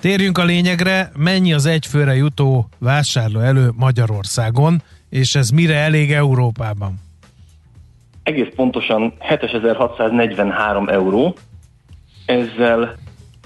[0.01, 6.95] Térjünk a lényegre, mennyi az egyfőre jutó vásárló elő Magyarországon, és ez mire elég Európában?
[8.23, 11.37] Egész pontosan 7643 euró.
[12.27, 12.97] Ezzel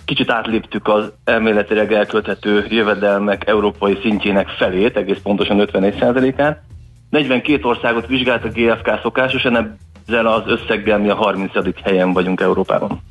[0.05, 6.63] kicsit átléptük az elméletileg elkölthető jövedelmek európai szintjének felét, egész pontosan 51%-át.
[7.11, 9.77] 42 országot vizsgált a GFK szokásosan,
[10.07, 11.53] ezzel az összeggel mi a 30.
[11.83, 13.03] helyen vagyunk Európában.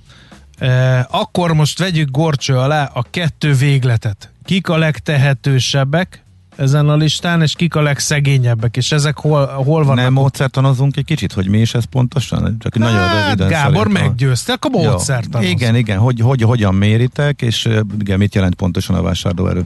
[0.60, 4.32] E, akkor most vegyük gorcső alá a kettő végletet.
[4.45, 6.24] Kik a legtehetősebbek
[6.55, 10.03] ezen a listán, és kik a legszegényebbek, és ezek hol, hol vannak?
[10.03, 12.57] Nem módszertanozunk egy kicsit, hogy mi is ez pontosan?
[12.60, 13.47] Csak hát, nagyon röviden.
[13.47, 15.49] Gábor meggyőzte, akkor módszertanoz.
[15.49, 17.68] Igen, igen, hogy, hogy hogyan méritek, és
[17.99, 19.66] igen, mit jelent pontosan a vásárlóerő?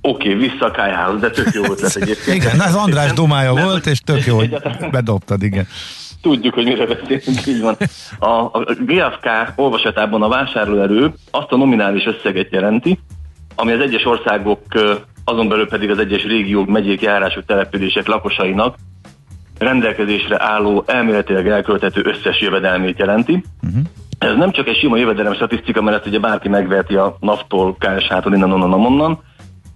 [0.00, 2.36] Oké, okay, vissza a kájához, de tök jó volt lesz egyébként.
[2.36, 4.56] igen, ez András dumája volt, és tök jó, hogy
[4.90, 5.66] bedobtad, igen
[6.22, 7.76] tudjuk, hogy mire beszélünk, így van.
[8.18, 12.98] A, a GFK olvasatában a vásárlóerő azt a nominális összeget jelenti,
[13.54, 14.60] ami az egyes országok,
[15.24, 18.76] azon belül pedig az egyes régiók, megyék, járású települések lakosainak
[19.60, 23.44] rendelkezésre álló elméletileg elkölthető összes jövedelmét jelenti.
[23.62, 23.82] Uh-huh.
[24.18, 28.34] Ez nem csak egy sima jövedelem statisztika, mert ezt ugye bárki megveheti a NAV-tól, KSH-tól,
[28.34, 29.22] innen, onnan, onnan,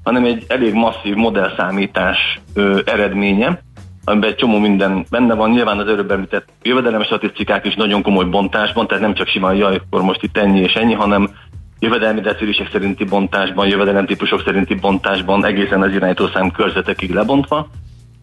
[0.03, 3.63] hanem egy elég masszív modellszámítás ö, eredménye,
[4.05, 5.51] amiben egy csomó minden benne van.
[5.51, 9.75] Nyilván az előbb említett jövedelem statisztikák is nagyon komoly bontásban, tehát nem csak simán jaj,
[9.75, 11.31] akkor most itt ennyi és ennyi, hanem
[11.79, 17.69] jövedelmi decilések szerinti bontásban, jövedelem típusok szerinti bontásban, egészen az irányítószám körzetekig lebontva,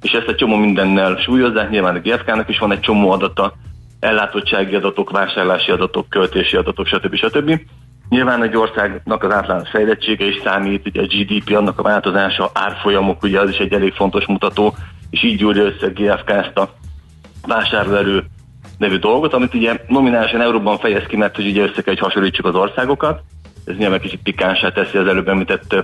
[0.02, 3.54] és ezt egy csomó mindennel súlyozzák, nyilván a GFK-nak is van egy csomó adata,
[4.00, 7.16] ellátottsági adatok, vásárlási adatok, költési adatok, stb.
[7.16, 7.60] stb.
[8.10, 13.24] Nyilván egy országnak az általános fejlettsége is számít, ugye a GDP, annak a változása, árfolyamok,
[13.24, 14.76] ugye az is egy elég fontos mutató,
[15.12, 16.74] és így gyúrja össze GFK ezt a
[17.48, 18.24] vásárlóerő
[18.78, 22.46] nevű dolgot, amit ugye nominálisan euróban fejez ki, mert hogy ugye össze kell, hogy hasonlítsuk
[22.46, 23.22] az országokat.
[23.66, 25.76] Ez nyilván kicsit pikánsá teszi az előbb említett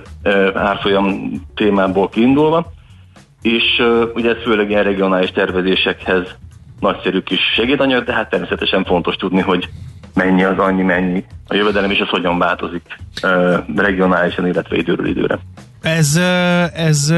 [0.54, 2.72] árfolyam témából kiindulva.
[3.42, 3.82] És
[4.14, 6.36] ugye ez főleg ilyen regionális tervezésekhez
[6.80, 9.68] nagyszerű kis segédanyag, de hát természetesen fontos tudni, hogy
[10.18, 12.82] mennyi az annyi, mennyi a jövedelem, és az hogyan változik
[13.76, 15.38] regionálisan, illetve időről időre.
[15.82, 16.16] Ez,
[16.74, 17.12] ez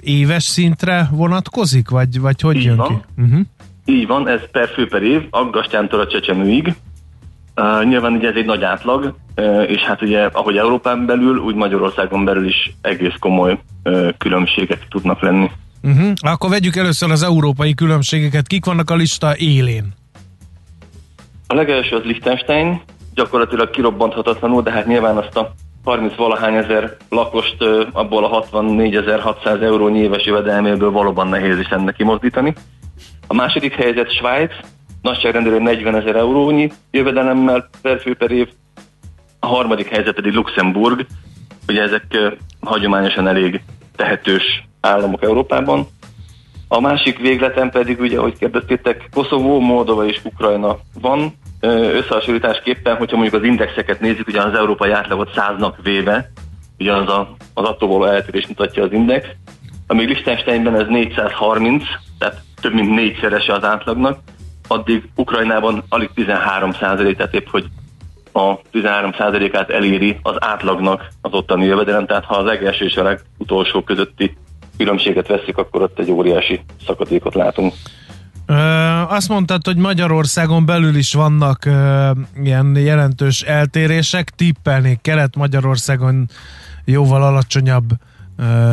[0.00, 2.88] éves szintre vonatkozik, vagy, vagy hogy Így jön van.
[2.88, 3.22] ki?
[3.22, 3.40] Uh-huh.
[3.84, 6.74] Így van, ez per fő per év, aggastyántól a csecsemőig.
[7.56, 11.54] Uh, nyilván ugye ez egy nagy átlag, uh, és hát ugye ahogy Európán belül, úgy
[11.54, 15.50] Magyarországon belül is egész komoly uh, különbségek tudnak lenni.
[15.82, 16.12] Uh-huh.
[16.20, 18.46] Akkor vegyük először az európai különbségeket.
[18.46, 19.98] Kik vannak a lista élén?
[21.50, 22.82] A legelső az Liechtenstein,
[23.14, 25.52] gyakorlatilag kirobbanthatatlanul, de hát nyilván azt a
[25.84, 32.54] 30 valahány ezer lakost abból a 64.600 euró éves jövedelméből valóban nehéz is ennek kimozdítani.
[33.26, 34.52] A második helyzet Svájc,
[35.02, 38.48] nagyságrendről 40 ezer eurónyi jövedelemmel per fő per év.
[39.38, 41.06] A harmadik helyzet pedig Luxemburg,
[41.68, 43.62] ugye ezek hagyományosan elég
[43.96, 45.86] tehetős államok Európában.
[46.72, 51.32] A másik végleten pedig, ugye, ahogy kérdeztétek, Koszovó, Moldova és Ukrajna van.
[51.60, 56.30] Összehasonlításképpen, hogyha mondjuk az indexeket nézzük, ugye az európai átlagot száznak véve,
[56.78, 59.26] ugye az, a, az attól való eltérés mutatja az index,
[59.86, 61.84] amíg Liechtensteinben ez 430,
[62.18, 64.18] tehát több mint négyszerese az átlagnak,
[64.68, 67.64] addig Ukrajnában alig 13 százalék, tehát épp, hogy
[68.32, 73.82] a 13%-át eléri az átlagnak az ottani jövedelem, tehát ha az legelső és a legutolsó
[73.82, 74.36] közötti
[74.76, 77.74] különbséget veszik, akkor ott egy óriási szakadékot látunk.
[79.08, 81.68] Azt mondtad, hogy Magyarországon belül is vannak
[82.42, 84.30] ilyen jelentős eltérések.
[84.30, 86.28] Tippelnék Kelet-Magyarországon
[86.84, 87.90] jóval alacsonyabb,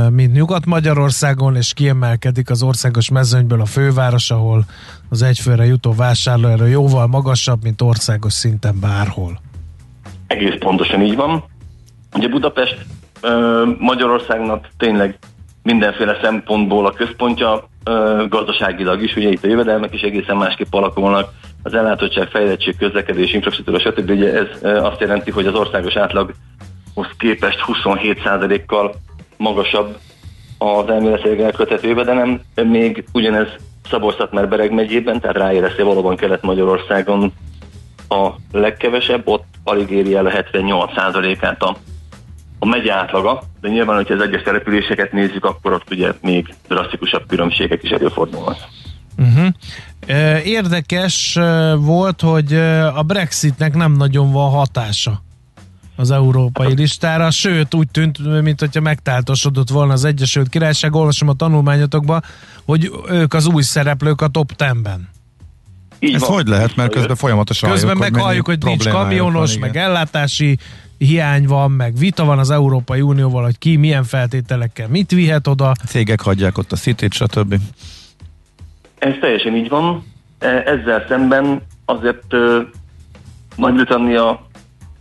[0.10, 4.66] mint Nyugat-Magyarországon, és kiemelkedik az országos mezőnyből a főváros, ahol
[5.10, 9.42] az egyfőre jutó vásárlóerő jóval magasabb, mint országos szinten bárhol.
[10.28, 11.44] Egész pontosan így van.
[12.14, 12.86] Ugye Budapest
[13.80, 15.18] Magyarországnak tényleg
[15.64, 17.70] mindenféle szempontból a központja,
[18.30, 21.30] gazdaságilag is, ugye itt a jövedelmek is egészen másképp alakulnak,
[21.64, 24.10] az ellátottság, fejlettség, közlekedés, infrastruktúra, stb.
[24.10, 24.48] Ugye ez
[24.84, 28.96] azt jelenti, hogy az országos átlaghoz képest 27%-kal
[29.38, 29.98] magasabb
[30.58, 33.48] az elméletileg elkötett jövedelem, még ugyanez
[33.90, 37.34] szabolcs már Bereg megyében, tehát ráérezte valóban Kelet-Magyarországon
[38.10, 41.76] a legkevesebb, ott alig éri el a 78%-át a,
[42.68, 47.28] a megye átlaga, de nyilván, hogyha az egyes településeket nézzük, akkor ott ugye még drasztikusabb
[47.28, 48.58] különbségek is előfordulnak.
[49.18, 49.48] Uh-huh.
[50.46, 51.40] Érdekes
[51.78, 52.54] volt, hogy
[52.96, 55.22] a Brexitnek nem nagyon van hatása
[55.96, 61.34] az európai listára, sőt úgy tűnt, mint hogyha megtáltosodott volna az Egyesült Királyság, olvasom a
[61.34, 62.22] tanulmányotokba,
[62.66, 65.10] hogy ők az új szereplők a top 10-ben.
[66.00, 66.30] Így Ez van.
[66.30, 70.58] hogy lehet, mert közben folyamatosan Közben halljuk, meghalljuk, hogy nincs kamionos, van, meg ellátási
[70.98, 75.72] hiány van, meg vita van az Európai Unióval, hogy ki milyen feltételekkel mit vihet oda.
[75.86, 77.56] Cégek hagyják ott a city stb.
[78.98, 80.06] Ez teljesen így van.
[80.40, 82.36] E, ezzel szemben azért
[83.56, 84.46] Nagy-Britannia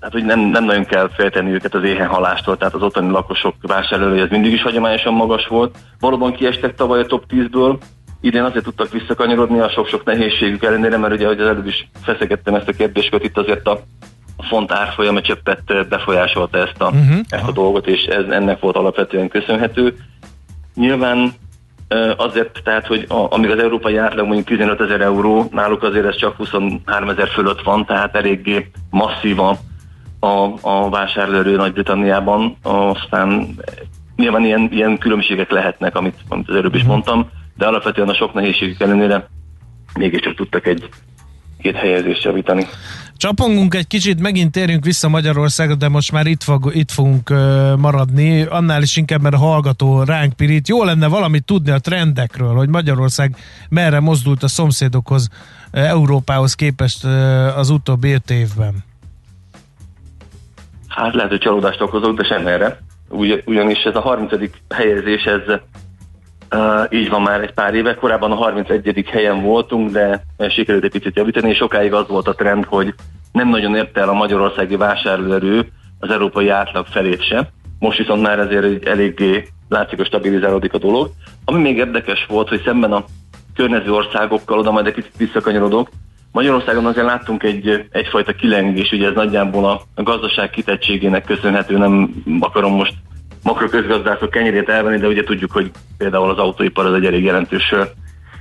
[0.00, 3.54] hát hogy nem, nem nagyon kell félteni őket az éhen halástól, tehát az ottani lakosok
[3.60, 5.76] vásárlói ez mindig is hagyományosan magas volt.
[6.00, 7.78] Valóban kiestek tavaly a top 10-ből,
[8.20, 12.54] idén azért tudtak visszakanyarodni a sok-sok nehézségük ellenére, mert ugye, ahogy az előbb is feszegettem
[12.54, 13.80] ezt a kérdéskört, itt azért a
[14.38, 17.18] font árfolyama csöppet befolyásolta ezt a, uh-huh.
[17.28, 19.96] ezt a dolgot, és ez ennek volt alapvetően köszönhető.
[20.74, 21.32] Nyilván
[22.16, 26.16] azért, tehát, hogy a, amíg az európai átlag mondjuk 15 ezer euró, náluk azért ez
[26.16, 29.58] csak 23 ezer fölött van, tehát eléggé masszív a,
[30.20, 33.54] a, a vásárlóerő Nagy-Britanniában, aztán
[34.16, 36.94] nyilván ilyen, ilyen különbségek lehetnek, amit, amit az előbb is uh-huh.
[36.94, 39.28] mondtam, de alapvetően a sok nehézségük ellenére
[39.98, 40.88] mégiscsak tudtak egy
[41.66, 42.66] két helyezést javítani.
[43.16, 47.28] Csapongunk egy kicsit, megint térjünk vissza Magyarországra, de most már itt, fog, itt fogunk
[47.78, 50.68] maradni, annál is inkább, mert a hallgató ránk pirít.
[50.68, 53.36] Jó lenne valamit tudni a trendekről, hogy Magyarország
[53.68, 55.28] merre mozdult a szomszédokhoz,
[55.70, 57.04] Európához képest
[57.56, 58.74] az utóbbi öt évben.
[60.88, 62.78] Hát lehet, hogy csalódást okozok, de sem erre.
[63.08, 64.32] Ugy, ugyanis ez a 30.
[64.74, 65.60] helyezés, ez
[66.90, 69.04] Így van már egy pár éve, korábban a 31.
[69.10, 72.94] helyen voltunk, de sikerült egy picit javítani, és sokáig az volt a trend, hogy
[73.32, 77.46] nem nagyon érte el a magyarországi vásárlóerő az európai átlag felét sem.
[77.78, 81.10] Most viszont már ezért eléggé látszik, hogy stabilizálódik a dolog.
[81.44, 83.04] Ami még érdekes volt, hogy szemben a
[83.54, 85.88] környező országokkal, oda majd egy kicsit visszakanyarodok,
[86.36, 92.72] Magyarországon azért láttunk egy, egyfajta kilengés, ugye ez nagyjából a gazdaság kitettségének köszönhető, nem akarom
[92.72, 92.94] most
[93.46, 97.74] makroközgazdászok kenyerét elvenni, de ugye tudjuk, hogy például az autóipar az egy elég jelentős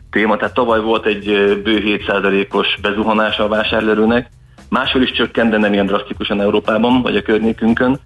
[0.09, 0.37] téma.
[0.37, 1.25] Tehát tavaly volt egy
[1.63, 4.29] bő 7%-os bezuhanása a vásárlóerőnek,
[4.69, 7.99] máshol is csökkent, de nem ilyen drasztikusan Európában, vagy a környékünkön.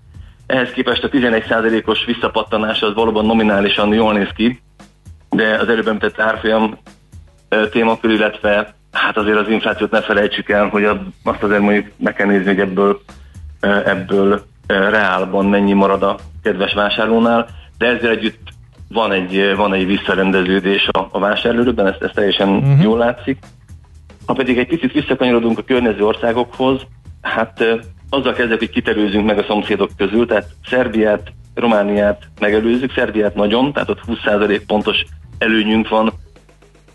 [0.46, 4.62] Ehhez képest a 11%-os visszapattanás az valóban nominálisan jól néz ki,
[5.30, 6.78] de az előbb említett árfolyam
[7.72, 10.84] témakör, illetve hát azért az inflációt ne felejtsük el, hogy
[11.24, 13.02] azt azért mondjuk meg kell nézni, hogy ebből,
[13.86, 17.48] ebből reálban mennyi marad a kedves vásárlónál,
[17.78, 18.48] de ezzel együtt
[18.90, 22.82] van egy, van egy visszarendeződés a, a vásárlóban, ez, ez teljesen uh-huh.
[22.82, 23.38] jól látszik.
[24.26, 26.82] Ha pedig egy picit visszakanyarodunk a környező országokhoz,
[27.22, 27.64] hát
[28.10, 33.90] azzal kezdek, hogy kiterőzünk meg a szomszédok közül, tehát Szerbiát, Romániát megelőzzük, Szerbiát nagyon, tehát
[33.90, 35.06] ott 20% pontos
[35.38, 36.14] előnyünk van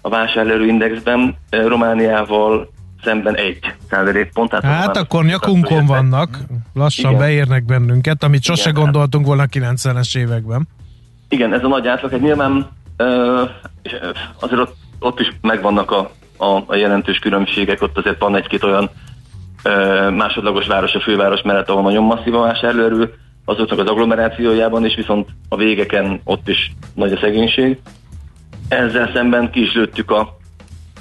[0.01, 2.69] a vásárlóerőindexben, Romániával
[3.05, 3.59] szemben egy
[3.91, 4.53] százalékpont.
[4.53, 6.39] Hát, hát akkor nyakunkon vannak,
[6.75, 7.23] lassan Igen.
[7.23, 10.69] beérnek bennünket, amit sose Igen, gondoltunk volna a 90-es években.
[11.29, 12.69] Igen, ez a nagy átlag, egy nyilván
[13.83, 13.93] és
[14.41, 18.91] azért ott, ott is megvannak a, a, a jelentős különbségek, ott azért van egy-két olyan
[20.15, 25.29] másodlagos város a főváros mellett, ahol nagyon masszív a vásárlóerő, azoknak az agglomerációjában is, viszont
[25.49, 27.79] a végeken ott is nagy a szegénység.
[28.69, 30.37] Ezzel szemben ki is lőttük a,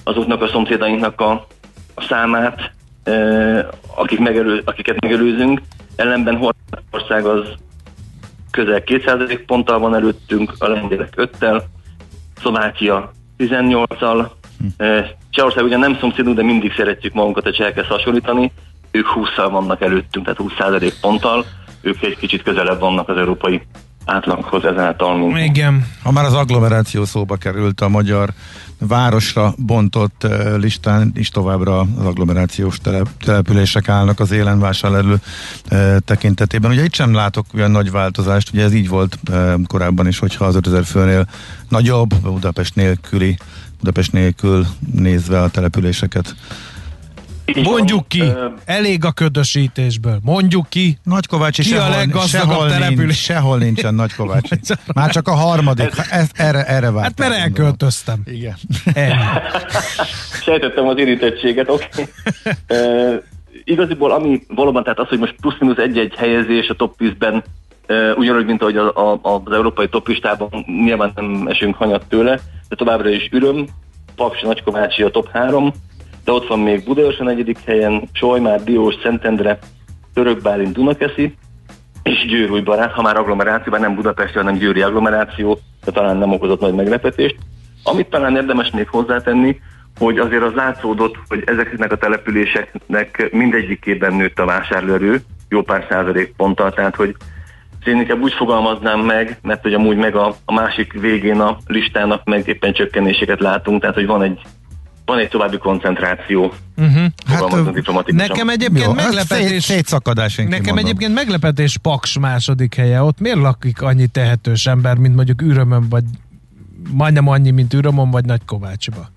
[0.03, 1.47] azoknak a szomszédainknak a
[1.95, 2.71] számát,
[3.95, 5.61] akik megelő, akiket megelőzünk.
[5.95, 7.47] Ellenben Horvátország az
[8.51, 11.63] közel 200 ponttal van előttünk, a lengyelek 5-tel,
[12.39, 14.27] Szlovákia 18-al,
[14.59, 14.83] hm.
[15.29, 18.51] Csehország ugyan nem szomszédunk, de mindig szeretjük magunkat a csehekhez hasonlítani,
[18.91, 21.45] ők 20-szal vannak előttünk, tehát 20 ponttal,
[21.81, 23.61] ők egy kicsit közelebb vannak az európai
[24.05, 25.17] átlaghoz ezáltal.
[25.17, 25.85] Mint Igen.
[26.03, 28.29] Ha már az agglomeráció szóba került a magyar
[28.88, 30.27] városra bontott
[30.57, 35.21] listán is továbbra az agglomerációs telep, települések állnak az élen vásárlelő
[36.05, 36.71] tekintetében.
[36.71, 39.19] Ugye itt sem látok olyan nagy változást, ugye ez így volt
[39.67, 41.27] korábban is, hogyha az 5000 főnél
[41.69, 43.38] nagyobb, Budapest nélküli,
[43.79, 46.36] Budapest nélkül nézve a településeket
[47.63, 48.23] Mondjuk ki,
[48.65, 50.19] elég a ködösítésből.
[50.23, 50.97] Mondjuk ki.
[51.03, 52.97] Nagykovácsi ki sehol, a leggazdagabb település?
[52.97, 54.55] Nincs, sehol nincsen Nagykovácsi.
[54.95, 55.91] Már csak a harmadik.
[56.09, 58.21] Ez, erre, erre Hát mert elköltöztem.
[58.25, 58.55] Igen.
[60.45, 61.85] Sejtettem az irítettséget, oké.
[62.43, 63.13] Okay.
[63.13, 63.23] Uh,
[63.63, 67.43] igaziból ami valóban, tehát az, hogy most plusz-minusz egy-egy helyezés a top 10-ben,
[67.87, 72.39] uh, ugyanúgy, mint ahogy a, a, az európai top listában, nyilván nem esünk hanyat tőle,
[72.69, 73.65] de továbbra is üröm,
[74.15, 75.73] Paks Nagykovácsi a top 3,
[76.24, 79.59] de ott van még Budaörs a negyedik helyen, Solymár, Diós, Szentendre,
[80.13, 81.36] Törökbálint, Dunakeszi,
[82.03, 86.59] és Győr barát, ha már agglomerációban nem Budapest, hanem Győri agglomeráció, de talán nem okozott
[86.59, 87.36] nagy meglepetést.
[87.84, 89.59] Amit talán érdemes még hozzátenni,
[89.99, 96.34] hogy azért az látszódott, hogy ezeknek a településeknek mindegyikében nőtt a vásárlóerő, jó pár százalék
[96.38, 97.15] ponttal, tehát hogy
[97.86, 102.24] én inkább úgy fogalmaznám meg, mert hogy amúgy meg a, a másik végén a listának
[102.24, 104.41] meg éppen csökkenéseket látunk, tehát hogy van egy
[105.05, 106.53] van egy további koncentráció.
[106.77, 107.05] Uh-huh.
[107.25, 110.77] Hát, nekem egyébként Jó, meglepetés, szét, szakadás, nekem mondom.
[110.77, 113.03] egyébként meglepetés Paks második helye.
[113.03, 116.03] Ott miért lakik annyi tehetős ember, mint mondjuk Ürömön, vagy
[116.91, 119.09] majdnem annyi, mint Ürömön, vagy Nagykovácsba?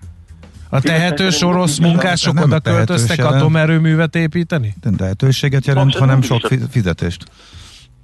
[0.69, 4.73] A tehetős orosz munkások oda költöztek atomerőművet építeni?
[4.81, 7.23] Nem tehetőséget jelent, hanem sok fizetést.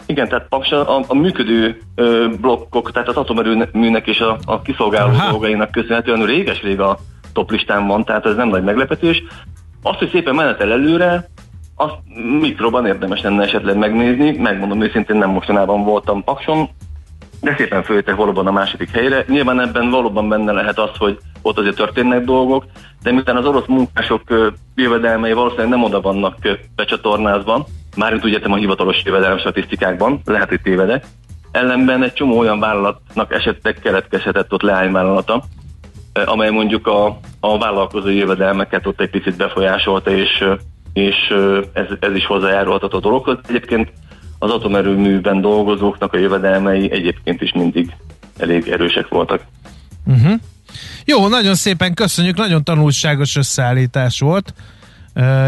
[0.05, 5.11] Igen, tehát Paks a, a működő ö, blokkok, tehát az atomerőműnek és a, a kiszolgáló
[5.29, 6.99] dolgainak köszönhetően réges-rég a
[7.33, 9.23] top listán van, tehát ez nem nagy meglepetés.
[9.81, 11.29] Azt, hogy szépen menetel előre,
[11.75, 11.95] azt
[12.39, 16.69] mikroban érdemes lenne esetleg megnézni, megmondom őszintén nem mostanában voltam Pakson,
[17.41, 19.25] de szépen följöttek valóban a második helyre.
[19.27, 22.65] Nyilván ebben valóban benne lehet az, hogy ott azért történnek dolgok,
[23.03, 24.21] de miután az orosz munkások
[24.75, 26.35] jövedelmei valószínűleg nem oda vannak
[26.75, 27.65] becsatornázva,
[27.95, 31.05] mármint úgy értem a hivatalos jövedelem statisztikákban, lehet, hogy tévedek,
[31.51, 35.43] ellenben egy csomó olyan vállalatnak esetleg keletkezhetett ott leányvállalata,
[36.25, 40.43] amely mondjuk a, a vállalkozói jövedelmeket ott egy picit befolyásolta, és,
[40.93, 41.15] és
[41.73, 43.37] ez, ez is hozzájárulhatott a dologhoz.
[43.47, 43.91] Egyébként
[44.39, 47.95] az atomerőműben dolgozóknak a jövedelmei egyébként is mindig
[48.37, 49.41] elég erősek voltak.
[50.05, 50.33] Uh-huh.
[51.05, 54.53] Jó, nagyon szépen köszönjük, nagyon tanulságos összeállítás volt.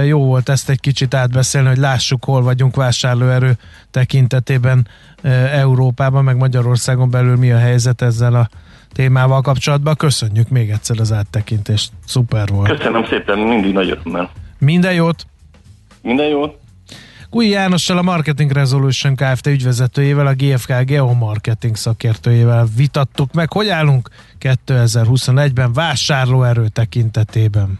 [0.05, 3.57] Jó volt ezt egy kicsit átbeszélni, hogy lássuk, hol vagyunk vásárlóerő
[3.91, 4.87] tekintetében
[5.23, 8.49] uh, Európában, meg Magyarországon belül mi a helyzet ezzel a
[8.95, 9.95] témával kapcsolatban.
[9.95, 11.91] Köszönjük még egyszer az áttekintést.
[12.05, 12.77] Szuper volt.
[12.77, 14.29] Köszönöm szépen, mindig nagy örömmel.
[14.57, 15.25] Minden jót!
[16.01, 16.57] Minden jót!
[17.29, 19.47] Új Jánossal a Marketing Resolution Kft.
[19.47, 27.79] ügyvezetőjével, a GFK Geomarketing szakértőjével vitattuk meg, hogy állunk 2021-ben vásárlóerő tekintetében.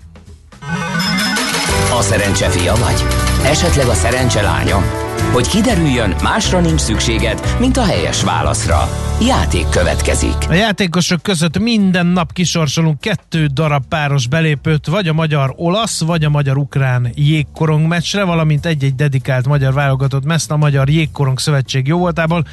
[1.97, 3.03] A szerencse fia vagy?
[3.45, 5.04] Esetleg a szerencse lánya?
[5.33, 8.89] Hogy kiderüljön, másra nincs szükséged, mint a helyes válaszra.
[9.21, 10.35] Játék következik.
[10.49, 16.29] A játékosok között minden nap kisorsolunk kettő darab páros belépőt, vagy a magyar-olasz, vagy a
[16.29, 22.45] magyar-ukrán jégkorong meccsre, valamint egy-egy dedikált magyar válogatott meszt a Magyar Jégkorong Szövetség jóvoltából.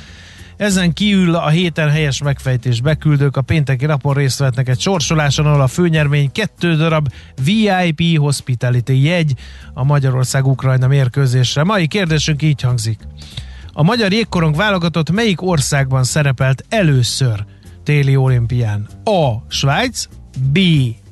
[0.63, 5.61] Ezen kívül a héten helyes megfejtés beküldők a pénteki napon részt vettnek egy sorsoláson, ahol
[5.61, 7.09] a főnyermény kettő darab
[7.45, 9.35] VIP Hospitality jegy
[9.75, 11.65] a Magyarország-Ukrajna mérkőzésre.
[11.65, 13.01] Mai kérdésünk így hangzik.
[13.73, 17.45] A magyar jégkorong válogatott melyik országban szerepelt először
[17.83, 18.89] téli olimpián?
[19.05, 19.47] A.
[19.49, 20.09] Svájc,
[20.53, 20.59] B.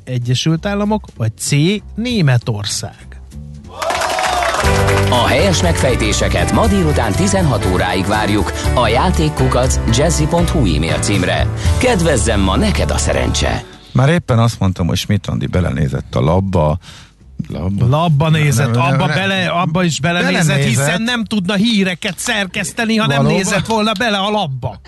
[0.05, 1.51] Egyesült Államok, vagy C.
[1.95, 3.10] Németország?
[5.11, 11.47] A helyes megfejtéseket ma délután 16 óráig várjuk a játékkukac jazzy.hu e-mail címre.
[11.79, 13.65] Kedvezzem ma neked a szerencse!
[13.93, 16.79] Már éppen azt mondtam, hogy Schmidt-Andi belenézett a labba,
[17.49, 20.68] Labba, labba nézett, nem, nem, abba, nem, bele, abba is belenézett, belenézett.
[20.68, 23.36] hiszen nem tudna híreket szerkeszteni, ha nem Valóban?
[23.36, 24.80] nézett volna bele a labba.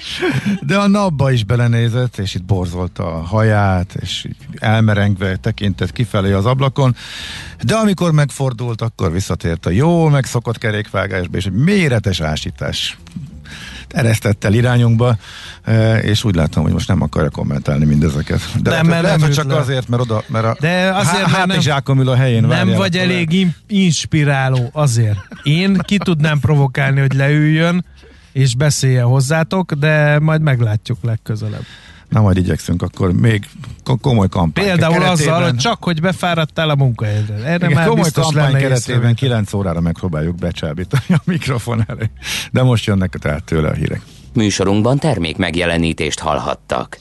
[0.61, 4.29] De a napba is belenézett, és itt borzolta a haját, és
[4.59, 6.97] elmerengve tekintett kifelé az ablakon.
[7.63, 12.97] De amikor megfordult, akkor visszatért a jó megszokott kerékvágásba, és egy méretes ásítás
[13.93, 15.17] eresztett el irányunkba,
[15.63, 18.41] eh, és úgy látom, hogy most nem akarja kommentálni mindezeket.
[18.63, 19.57] De Nem, lehet, mert lehet, csak le.
[19.57, 22.45] azért, mert oda, mert a De azért, nem- hátizsákom ül a helyén.
[22.45, 25.19] Nem vagy elég in- inspiráló azért.
[25.43, 27.85] Én ki tudnám provokálni, hogy leüljön,
[28.33, 31.65] és beszéljen hozzátok, de majd meglátjuk legközelebb.
[32.13, 33.49] Na majd igyekszünk akkor még
[33.85, 37.35] ko- komoly kampány Például keretében- azzal, hogy csak hogy befáradtál a munkahelyedre.
[37.35, 39.15] Erre Igen, már komoly biztos kampány lenne keretében észrevétel.
[39.15, 42.11] 9 órára megpróbáljuk becsábítani a mikrofon elé.
[42.51, 44.01] De most jönnek tehát tőle a hírek.
[44.35, 46.99] Műsorunkban termék megjelenítést hallhattak.